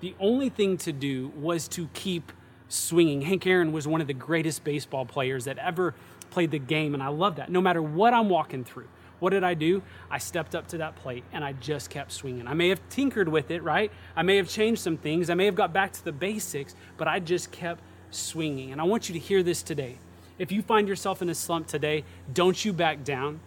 the 0.00 0.14
only 0.20 0.48
thing 0.48 0.76
to 0.78 0.92
do 0.92 1.32
was 1.36 1.68
to 1.68 1.88
keep 1.94 2.32
swinging. 2.68 3.22
Hank 3.22 3.46
Aaron 3.46 3.72
was 3.72 3.86
one 3.86 4.00
of 4.00 4.06
the 4.06 4.14
greatest 4.14 4.64
baseball 4.64 5.06
players 5.06 5.44
that 5.44 5.58
ever 5.58 5.94
played 6.30 6.50
the 6.50 6.58
game, 6.58 6.94
and 6.94 7.02
I 7.02 7.08
love 7.08 7.36
that. 7.36 7.50
No 7.50 7.60
matter 7.60 7.80
what 7.80 8.12
I'm 8.12 8.28
walking 8.28 8.64
through, 8.64 8.88
what 9.18 9.30
did 9.30 9.44
I 9.44 9.54
do? 9.54 9.82
I 10.10 10.18
stepped 10.18 10.54
up 10.54 10.68
to 10.68 10.78
that 10.78 10.96
plate 10.96 11.24
and 11.32 11.42
I 11.42 11.52
just 11.54 11.88
kept 11.88 12.12
swinging. 12.12 12.46
I 12.46 12.54
may 12.54 12.68
have 12.68 12.80
tinkered 12.90 13.28
with 13.28 13.50
it, 13.50 13.62
right? 13.62 13.90
I 14.14 14.22
may 14.22 14.36
have 14.36 14.48
changed 14.48 14.82
some 14.82 14.98
things. 14.98 15.30
I 15.30 15.34
may 15.34 15.46
have 15.46 15.54
got 15.54 15.72
back 15.72 15.92
to 15.94 16.04
the 16.04 16.12
basics, 16.12 16.74
but 16.98 17.08
I 17.08 17.20
just 17.20 17.50
kept 17.50 17.80
swinging. 18.10 18.72
And 18.72 18.80
I 18.80 18.84
want 18.84 19.08
you 19.08 19.14
to 19.14 19.18
hear 19.18 19.42
this 19.42 19.62
today. 19.62 19.96
If 20.38 20.52
you 20.52 20.60
find 20.60 20.86
yourself 20.86 21.22
in 21.22 21.30
a 21.30 21.34
slump 21.34 21.66
today, 21.66 22.04
don't 22.32 22.62
you 22.62 22.74
back 22.74 23.04
down. 23.04 23.40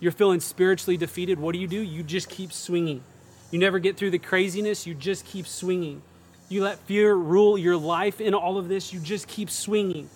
You're 0.00 0.12
feeling 0.12 0.40
spiritually 0.40 0.96
defeated. 0.96 1.38
What 1.38 1.52
do 1.52 1.58
you 1.58 1.68
do? 1.68 1.80
You 1.80 2.02
just 2.02 2.30
keep 2.30 2.52
swinging. 2.52 3.04
You 3.52 3.60
never 3.60 3.78
get 3.78 3.96
through 3.96 4.10
the 4.10 4.18
craziness, 4.18 4.84
you 4.88 4.94
just 4.94 5.24
keep 5.24 5.46
swinging. 5.46 6.02
You 6.48 6.64
let 6.64 6.78
fear 6.80 7.14
rule 7.14 7.56
your 7.56 7.76
life 7.76 8.20
in 8.20 8.34
all 8.34 8.58
of 8.58 8.66
this, 8.68 8.92
you 8.92 8.98
just 8.98 9.28
keep 9.28 9.48
swinging 9.48 10.10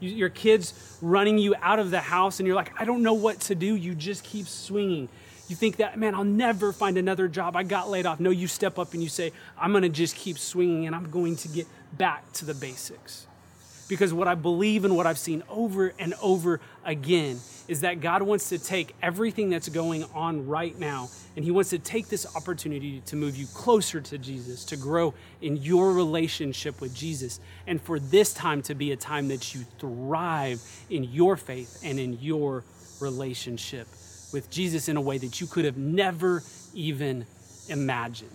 you, 0.00 0.10
your 0.10 0.28
kids 0.28 0.98
running 1.00 1.38
you 1.38 1.54
out 1.60 1.78
of 1.78 1.90
the 1.90 2.00
house 2.00 2.40
and 2.40 2.46
you're 2.46 2.56
like, 2.56 2.72
I 2.80 2.84
don't 2.84 3.02
know 3.02 3.14
what 3.14 3.40
to 3.42 3.54
do. 3.54 3.74
You 3.74 3.94
just 3.94 4.24
keep 4.24 4.46
swinging. 4.46 5.08
You 5.48 5.56
think 5.56 5.76
that, 5.76 5.98
man, 5.98 6.14
I'll 6.14 6.24
never 6.24 6.72
find 6.72 6.96
another 6.96 7.28
job. 7.28 7.56
I 7.56 7.62
got 7.62 7.90
laid 7.90 8.06
off. 8.06 8.20
No, 8.20 8.30
you 8.30 8.46
step 8.46 8.78
up 8.78 8.94
and 8.94 9.02
you 9.02 9.08
say, 9.08 9.32
I'm 9.58 9.72
going 9.72 9.82
to 9.82 9.88
just 9.88 10.16
keep 10.16 10.38
swinging 10.38 10.86
and 10.86 10.94
I'm 10.94 11.10
going 11.10 11.36
to 11.36 11.48
get 11.48 11.66
back 11.92 12.32
to 12.34 12.44
the 12.44 12.54
basics. 12.54 13.26
Because 13.88 14.14
what 14.14 14.28
I 14.28 14.36
believe 14.36 14.84
and 14.84 14.96
what 14.96 15.06
I've 15.06 15.18
seen 15.18 15.42
over 15.48 15.92
and 15.98 16.14
over 16.22 16.60
again 16.84 17.40
is 17.70 17.82
that 17.82 18.00
God 18.00 18.22
wants 18.22 18.48
to 18.48 18.58
take 18.58 18.96
everything 19.00 19.48
that's 19.48 19.68
going 19.68 20.04
on 20.12 20.48
right 20.48 20.76
now 20.76 21.08
and 21.36 21.44
He 21.44 21.52
wants 21.52 21.70
to 21.70 21.78
take 21.78 22.08
this 22.08 22.26
opportunity 22.34 23.00
to 23.06 23.14
move 23.14 23.36
you 23.36 23.46
closer 23.54 24.00
to 24.00 24.18
Jesus, 24.18 24.64
to 24.66 24.76
grow 24.76 25.14
in 25.40 25.56
your 25.56 25.92
relationship 25.92 26.80
with 26.80 26.92
Jesus, 26.92 27.38
and 27.68 27.80
for 27.80 28.00
this 28.00 28.34
time 28.34 28.60
to 28.62 28.74
be 28.74 28.90
a 28.90 28.96
time 28.96 29.28
that 29.28 29.54
you 29.54 29.60
thrive 29.78 30.60
in 30.90 31.04
your 31.04 31.36
faith 31.36 31.80
and 31.84 32.00
in 32.00 32.18
your 32.20 32.64
relationship 32.98 33.86
with 34.32 34.50
Jesus 34.50 34.88
in 34.88 34.96
a 34.96 35.00
way 35.00 35.18
that 35.18 35.40
you 35.40 35.46
could 35.46 35.64
have 35.64 35.76
never 35.76 36.42
even 36.74 37.24
imagined. 37.68 38.30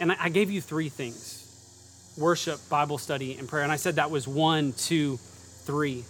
And 0.00 0.12
I 0.12 0.30
gave 0.30 0.50
you 0.50 0.62
three 0.62 0.88
things 0.88 1.34
worship, 2.16 2.66
Bible 2.70 2.96
study, 2.96 3.36
and 3.36 3.46
prayer. 3.46 3.62
And 3.62 3.70
I 3.70 3.76
said 3.76 3.96
that 3.96 4.10
was 4.10 4.26
one, 4.26 4.72
two, 4.72 5.18
three. 5.68 6.02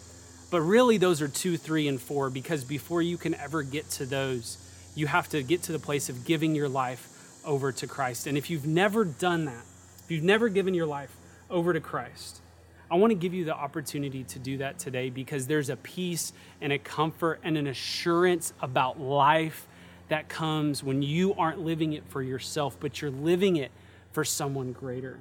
But 0.52 0.60
really, 0.60 0.98
those 0.98 1.20
are 1.20 1.26
two, 1.26 1.56
three, 1.56 1.88
and 1.88 2.00
four 2.00 2.30
because 2.30 2.62
before 2.62 3.02
you 3.02 3.18
can 3.18 3.34
ever 3.34 3.64
get 3.64 3.90
to 3.90 4.06
those, 4.06 4.56
you 4.94 5.08
have 5.08 5.28
to 5.30 5.42
get 5.42 5.64
to 5.64 5.72
the 5.72 5.80
place 5.80 6.08
of 6.08 6.24
giving 6.24 6.54
your 6.54 6.68
life 6.68 7.08
over 7.44 7.72
to 7.72 7.88
Christ. 7.88 8.28
And 8.28 8.38
if 8.38 8.50
you've 8.50 8.68
never 8.68 9.04
done 9.04 9.46
that, 9.46 9.64
if 10.04 10.12
you've 10.12 10.22
never 10.22 10.48
given 10.48 10.74
your 10.74 10.86
life 10.86 11.10
over 11.50 11.72
to 11.72 11.80
Christ, 11.80 12.40
I 12.88 12.94
want 12.94 13.10
to 13.10 13.16
give 13.16 13.34
you 13.34 13.44
the 13.44 13.54
opportunity 13.54 14.22
to 14.22 14.38
do 14.38 14.58
that 14.58 14.78
today 14.78 15.10
because 15.10 15.48
there's 15.48 15.70
a 15.70 15.76
peace 15.76 16.32
and 16.60 16.72
a 16.72 16.78
comfort 16.78 17.40
and 17.42 17.58
an 17.58 17.66
assurance 17.66 18.52
about 18.62 19.00
life 19.00 19.66
that 20.08 20.28
comes 20.28 20.84
when 20.84 21.02
you 21.02 21.34
aren't 21.34 21.58
living 21.58 21.94
it 21.94 22.04
for 22.08 22.22
yourself, 22.22 22.76
but 22.78 23.02
you're 23.02 23.10
living 23.10 23.56
it 23.56 23.72
for 24.12 24.24
someone 24.24 24.70
greater. 24.70 25.18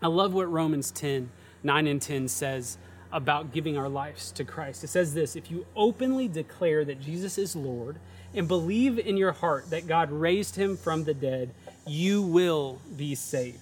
I 0.00 0.06
love 0.06 0.34
what 0.34 0.48
Romans 0.48 0.92
10 0.92 1.30
9 1.62 1.86
and 1.86 2.00
10 2.00 2.28
says 2.28 2.78
about 3.12 3.52
giving 3.52 3.76
our 3.76 3.88
lives 3.88 4.30
to 4.32 4.44
Christ. 4.44 4.84
It 4.84 4.88
says 4.88 5.14
this 5.14 5.36
If 5.36 5.50
you 5.50 5.66
openly 5.76 6.28
declare 6.28 6.84
that 6.84 7.00
Jesus 7.00 7.38
is 7.38 7.56
Lord 7.56 7.96
and 8.34 8.46
believe 8.46 8.98
in 8.98 9.16
your 9.16 9.32
heart 9.32 9.70
that 9.70 9.86
God 9.86 10.10
raised 10.12 10.56
him 10.56 10.76
from 10.76 11.04
the 11.04 11.14
dead, 11.14 11.50
you 11.86 12.22
will 12.22 12.80
be 12.96 13.14
saved. 13.14 13.58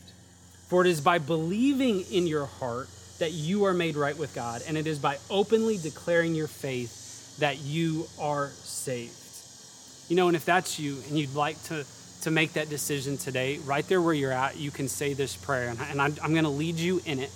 For 0.68 0.84
it 0.84 0.88
is 0.88 1.00
by 1.00 1.18
believing 1.18 2.02
in 2.12 2.26
your 2.26 2.46
heart 2.46 2.88
that 3.18 3.32
you 3.32 3.64
are 3.64 3.74
made 3.74 3.96
right 3.96 4.16
with 4.16 4.34
God, 4.34 4.62
and 4.68 4.76
it 4.76 4.86
is 4.86 4.98
by 4.98 5.18
openly 5.30 5.78
declaring 5.78 6.34
your 6.34 6.46
faith 6.46 7.38
that 7.38 7.58
you 7.58 8.06
are 8.20 8.50
saved. 8.50 9.14
You 10.08 10.16
know, 10.16 10.28
and 10.28 10.36
if 10.36 10.44
that's 10.44 10.78
you 10.78 10.98
and 11.08 11.18
you'd 11.18 11.34
like 11.34 11.62
to 11.64 11.84
to 12.22 12.30
make 12.30 12.54
that 12.54 12.68
decision 12.68 13.16
today, 13.16 13.58
right 13.58 13.86
there 13.86 14.02
where 14.02 14.14
you're 14.14 14.32
at, 14.32 14.56
you 14.56 14.70
can 14.70 14.88
say 14.88 15.14
this 15.14 15.36
prayer. 15.36 15.74
And, 15.90 16.02
I, 16.02 16.06
am 16.06 16.32
going 16.32 16.44
to 16.44 16.50
lead 16.50 16.76
you 16.76 17.00
in 17.06 17.20
it. 17.20 17.30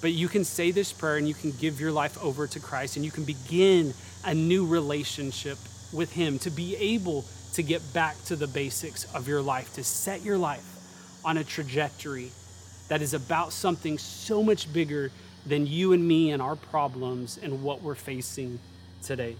But 0.00 0.12
you 0.12 0.28
can 0.28 0.44
say 0.44 0.70
this 0.70 0.92
prayer 0.92 1.16
and 1.16 1.28
you 1.28 1.34
can 1.34 1.52
give 1.52 1.80
your 1.80 1.92
life 1.92 2.22
over 2.22 2.46
to 2.46 2.60
Christ 2.60 2.96
and 2.96 3.04
you 3.04 3.10
can 3.10 3.24
begin 3.24 3.92
a 4.24 4.34
new 4.34 4.66
relationship 4.66 5.58
with 5.92 6.12
Him 6.12 6.38
to 6.40 6.50
be 6.50 6.76
able 6.76 7.24
to 7.54 7.62
get 7.62 7.92
back 7.92 8.16
to 8.24 8.36
the 8.36 8.46
basics 8.46 9.12
of 9.14 9.28
your 9.28 9.42
life, 9.42 9.74
to 9.74 9.84
set 9.84 10.22
your 10.22 10.38
life 10.38 10.64
on 11.24 11.36
a 11.36 11.44
trajectory 11.44 12.30
that 12.88 13.02
is 13.02 13.14
about 13.14 13.52
something 13.52 13.98
so 13.98 14.42
much 14.42 14.72
bigger 14.72 15.10
than 15.46 15.66
you 15.66 15.92
and 15.92 16.06
me 16.06 16.30
and 16.30 16.42
our 16.42 16.56
problems 16.56 17.38
and 17.42 17.62
what 17.62 17.82
we're 17.82 17.94
facing 17.94 18.58
today. 19.02 19.36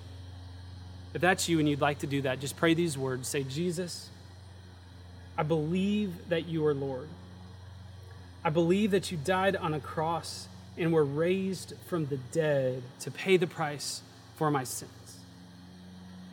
If 1.15 1.21
that's 1.21 1.49
you 1.49 1.59
and 1.59 1.69
you'd 1.69 1.81
like 1.81 1.99
to 2.01 2.07
do 2.07 2.23
that, 2.23 2.41
just 2.41 2.57
pray 2.57 2.75
these 2.75 2.97
words. 2.97 3.29
Say, 3.29 3.43
Jesus, 3.43 4.09
I 5.37 5.43
believe 5.43 6.29
that 6.29 6.47
you 6.47 6.65
are 6.67 6.75
Lord. 6.75 7.09
I 8.45 8.51
believe 8.51 8.93
that 8.93 9.11
you 9.11 9.19
died 9.19 9.57
on 9.57 9.75
a 9.75 9.81
cross 9.81 10.49
and 10.81 10.93
were 10.93 11.05
raised 11.05 11.75
from 11.87 12.07
the 12.07 12.17
dead 12.33 12.83
to 13.01 13.11
pay 13.11 13.37
the 13.37 13.47
price 13.47 14.03
for 14.37 14.51
my 14.51 14.65
sins. 14.65 15.19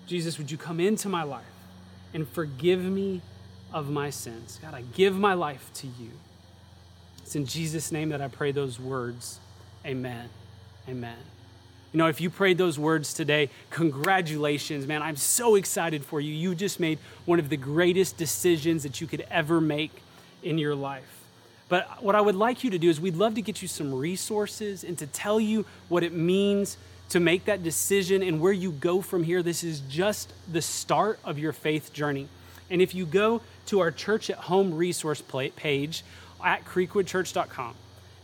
Jesus, 0.07 0.38
would 0.38 0.49
you 0.49 0.57
come 0.57 0.79
into 0.79 1.10
my 1.10 1.23
life 1.23 1.43
and 2.13 2.27
forgive 2.27 2.81
me 2.81 3.21
of 3.73 3.89
my 3.89 4.10
sins? 4.10 4.57
God, 4.62 4.73
I 4.73 4.83
give 4.93 5.19
my 5.19 5.33
life 5.33 5.69
to 5.75 5.88
you. 5.88 6.12
It's 7.21 7.36
in 7.36 7.45
Jesus' 7.45 7.91
name 7.91 8.10
that 8.10 8.21
I 8.21 8.29
pray 8.29 8.53
those 8.53 8.79
words. 8.79 9.41
Amen. 9.86 10.29
Amen. 10.88 11.17
You 11.91 11.97
know, 11.97 12.07
if 12.07 12.21
you 12.21 12.29
prayed 12.29 12.57
those 12.57 12.79
words 12.79 13.13
today, 13.13 13.49
congratulations, 13.69 14.88
man. 14.88 15.01
I'm 15.01 15.17
so 15.17 15.55
excited 15.55 16.05
for 16.05 16.21
you. 16.21 16.33
You 16.33 16.55
just 16.55 16.79
made 16.79 16.99
one 17.25 17.39
of 17.39 17.49
the 17.49 17.57
greatest 17.57 18.15
decisions 18.17 18.83
that 18.83 19.01
you 19.01 19.07
could 19.07 19.25
ever 19.29 19.60
make 19.60 19.91
in 20.41 20.57
your 20.57 20.75
life. 20.75 21.16
But 21.69 22.01
what 22.01 22.15
I 22.15 22.21
would 22.21 22.36
like 22.36 22.63
you 22.63 22.69
to 22.71 22.80
do 22.80 22.89
is 22.89 22.99
we'd 22.99 23.15
love 23.15 23.36
to 23.36 23.41
get 23.41 23.62
you 23.62 23.67
some 23.67 23.93
resources 23.93 24.84
and 24.84 24.97
to 24.99 25.08
tell 25.08 25.39
you 25.39 25.65
what 25.89 26.03
it 26.03 26.13
means 26.13 26.77
to 27.10 27.19
make 27.19 27.45
that 27.45 27.63
decision 27.63 28.21
and 28.21 28.39
where 28.39 28.53
you 28.53 28.71
go 28.71 29.01
from 29.01 29.23
here. 29.23 29.41
This 29.41 29.63
is 29.63 29.82
just 29.82 30.34
the 30.51 30.62
start 30.62 31.19
of 31.23 31.39
your 31.39 31.53
faith 31.53 31.93
journey. 31.93 32.27
And 32.69 32.82
if 32.82 32.93
you 32.93 33.06
go 33.06 33.41
to 33.67 33.80
our 33.80 33.91
church 33.91 34.30
at 34.30 34.38
home 34.38 34.73
resource 34.73 35.21
page 35.21 36.03
at 36.43 36.65
creekwoodchurch.com, 36.65 37.75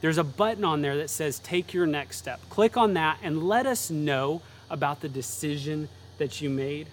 there's 0.02 0.18
a 0.18 0.24
button 0.24 0.66
on 0.66 0.82
there 0.82 0.98
that 0.98 1.10
says 1.10 1.40
take 1.40 1.74
your 1.74 1.86
next 1.86 2.18
step. 2.18 2.42
Click 2.50 2.76
on 2.76 2.94
that 2.96 3.20
and 3.24 3.44
let 3.44 3.66
us 3.66 3.90
know 3.90 4.42
about 4.70 5.00
the 5.00 5.08
decision 5.08 5.88
that 6.18 6.42
you 6.42 6.50
made. 6.50 6.88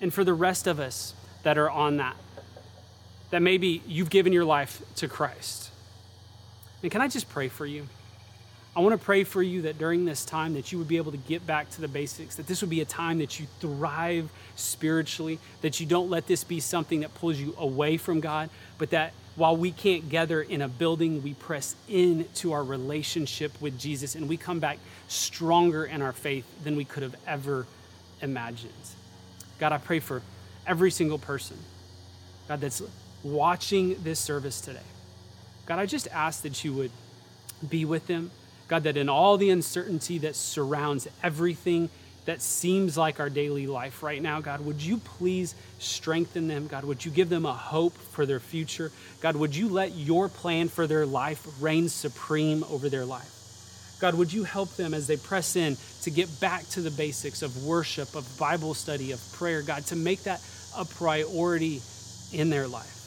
And 0.00 0.12
for 0.12 0.24
the 0.24 0.34
rest 0.34 0.66
of 0.66 0.80
us 0.80 1.14
that 1.44 1.58
are 1.58 1.70
on 1.70 1.98
that, 1.98 2.16
that 3.30 3.42
maybe 3.42 3.82
you've 3.86 4.10
given 4.10 4.32
your 4.32 4.44
life 4.44 4.82
to 4.96 5.08
Christ. 5.08 5.70
And 6.82 6.90
can 6.90 7.00
I 7.00 7.08
just 7.08 7.28
pray 7.28 7.48
for 7.48 7.66
you? 7.66 7.86
I 8.76 8.80
want 8.80 8.98
to 8.98 9.04
pray 9.04 9.24
for 9.24 9.42
you 9.42 9.62
that 9.62 9.76
during 9.76 10.04
this 10.04 10.24
time 10.24 10.54
that 10.54 10.70
you 10.70 10.78
would 10.78 10.86
be 10.86 10.98
able 10.98 11.10
to 11.10 11.18
get 11.18 11.44
back 11.44 11.68
to 11.70 11.80
the 11.80 11.88
basics, 11.88 12.36
that 12.36 12.46
this 12.46 12.60
would 12.60 12.70
be 12.70 12.80
a 12.80 12.84
time 12.84 13.18
that 13.18 13.40
you 13.40 13.46
thrive 13.58 14.30
spiritually, 14.54 15.40
that 15.62 15.80
you 15.80 15.86
don't 15.86 16.08
let 16.08 16.28
this 16.28 16.44
be 16.44 16.60
something 16.60 17.00
that 17.00 17.12
pulls 17.14 17.38
you 17.38 17.56
away 17.58 17.96
from 17.96 18.20
God, 18.20 18.50
but 18.78 18.90
that 18.90 19.12
while 19.34 19.56
we 19.56 19.72
can't 19.72 20.08
gather 20.08 20.42
in 20.42 20.62
a 20.62 20.68
building, 20.68 21.22
we 21.22 21.34
press 21.34 21.74
into 21.88 22.52
our 22.52 22.62
relationship 22.62 23.52
with 23.60 23.78
Jesus 23.80 24.14
and 24.14 24.28
we 24.28 24.36
come 24.36 24.60
back 24.60 24.78
stronger 25.08 25.84
in 25.84 26.00
our 26.00 26.12
faith 26.12 26.44
than 26.62 26.76
we 26.76 26.84
could 26.84 27.02
have 27.02 27.16
ever 27.26 27.66
imagined. 28.22 28.72
God, 29.58 29.72
I 29.72 29.78
pray 29.78 29.98
for 29.98 30.22
every 30.66 30.92
single 30.92 31.18
person, 31.18 31.56
God, 32.46 32.60
that's 32.60 32.82
watching 33.22 33.96
this 34.02 34.18
service 34.18 34.60
today. 34.60 34.80
God, 35.66 35.78
I 35.78 35.86
just 35.86 36.08
ask 36.08 36.42
that 36.42 36.64
you 36.64 36.72
would 36.74 36.90
be 37.68 37.84
with 37.84 38.06
them. 38.06 38.30
God, 38.68 38.84
that 38.84 38.96
in 38.96 39.08
all 39.08 39.36
the 39.36 39.50
uncertainty 39.50 40.18
that 40.18 40.36
surrounds 40.36 41.08
everything 41.22 41.88
that 42.26 42.42
seems 42.42 42.98
like 42.98 43.20
our 43.20 43.30
daily 43.30 43.66
life 43.66 44.02
right 44.02 44.20
now, 44.20 44.40
God, 44.40 44.60
would 44.60 44.82
you 44.82 44.98
please 44.98 45.54
strengthen 45.78 46.46
them? 46.46 46.66
God, 46.66 46.84
would 46.84 47.04
you 47.04 47.10
give 47.10 47.30
them 47.30 47.46
a 47.46 47.52
hope 47.52 47.96
for 47.96 48.26
their 48.26 48.40
future? 48.40 48.92
God, 49.20 49.36
would 49.36 49.56
you 49.56 49.68
let 49.68 49.94
your 49.94 50.28
plan 50.28 50.68
for 50.68 50.86
their 50.86 51.06
life 51.06 51.46
reign 51.60 51.88
supreme 51.88 52.64
over 52.64 52.90
their 52.90 53.06
life? 53.06 53.34
God, 54.00 54.14
would 54.14 54.32
you 54.32 54.44
help 54.44 54.76
them 54.76 54.92
as 54.94 55.06
they 55.06 55.16
press 55.16 55.56
in 55.56 55.76
to 56.02 56.10
get 56.10 56.28
back 56.38 56.68
to 56.68 56.82
the 56.82 56.90
basics 56.90 57.42
of 57.42 57.64
worship, 57.64 58.14
of 58.14 58.38
Bible 58.38 58.74
study, 58.74 59.12
of 59.12 59.32
prayer, 59.32 59.62
God, 59.62 59.86
to 59.86 59.96
make 59.96 60.22
that 60.24 60.40
a 60.76 60.84
priority 60.84 61.80
in 62.32 62.50
their 62.50 62.68
life. 62.68 62.97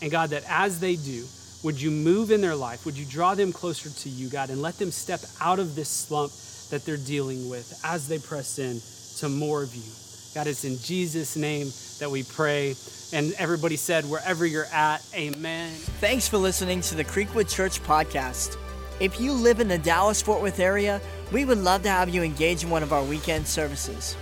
And 0.00 0.10
God, 0.10 0.30
that 0.30 0.44
as 0.48 0.80
they 0.80 0.96
do, 0.96 1.24
would 1.64 1.80
you 1.80 1.90
move 1.90 2.30
in 2.30 2.40
their 2.40 2.54
life? 2.54 2.86
Would 2.86 2.96
you 2.96 3.04
draw 3.04 3.34
them 3.34 3.52
closer 3.52 3.90
to 3.90 4.08
you, 4.08 4.28
God, 4.28 4.50
and 4.50 4.62
let 4.62 4.78
them 4.78 4.90
step 4.90 5.20
out 5.40 5.58
of 5.58 5.74
this 5.74 5.88
slump 5.88 6.32
that 6.70 6.84
they're 6.84 6.96
dealing 6.96 7.48
with 7.48 7.80
as 7.84 8.06
they 8.06 8.18
press 8.18 8.58
in 8.58 8.80
to 9.18 9.28
more 9.28 9.62
of 9.62 9.74
you? 9.74 9.90
God, 10.34 10.46
it's 10.46 10.64
in 10.64 10.78
Jesus' 10.78 11.36
name 11.36 11.72
that 11.98 12.10
we 12.10 12.22
pray. 12.22 12.76
And 13.12 13.32
everybody 13.38 13.76
said, 13.76 14.04
wherever 14.04 14.46
you're 14.46 14.66
at, 14.66 15.04
amen. 15.14 15.72
Thanks 16.00 16.28
for 16.28 16.36
listening 16.36 16.80
to 16.82 16.94
the 16.94 17.04
Creekwood 17.04 17.52
Church 17.52 17.82
podcast. 17.82 18.56
If 19.00 19.20
you 19.20 19.32
live 19.32 19.60
in 19.60 19.68
the 19.68 19.78
Dallas 19.78 20.20
Fort 20.20 20.42
Worth 20.42 20.60
area, 20.60 21.00
we 21.32 21.44
would 21.44 21.58
love 21.58 21.82
to 21.84 21.88
have 21.88 22.08
you 22.08 22.22
engage 22.22 22.64
in 22.64 22.70
one 22.70 22.82
of 22.82 22.92
our 22.92 23.02
weekend 23.02 23.46
services. 23.46 24.16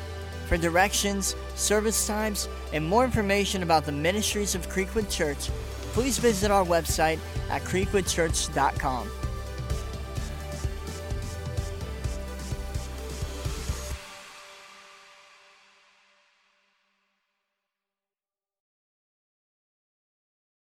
For 0.48 0.56
directions, 0.56 1.34
service 1.56 2.06
times, 2.06 2.48
and 2.72 2.84
more 2.84 3.04
information 3.04 3.62
about 3.62 3.84
the 3.84 3.92
ministries 3.92 4.54
of 4.54 4.68
Creekwood 4.68 5.10
Church, 5.10 5.48
please 5.92 6.18
visit 6.18 6.50
our 6.50 6.64
website 6.64 7.18
at 7.50 7.62
creekwoodchurch.com. 7.62 9.10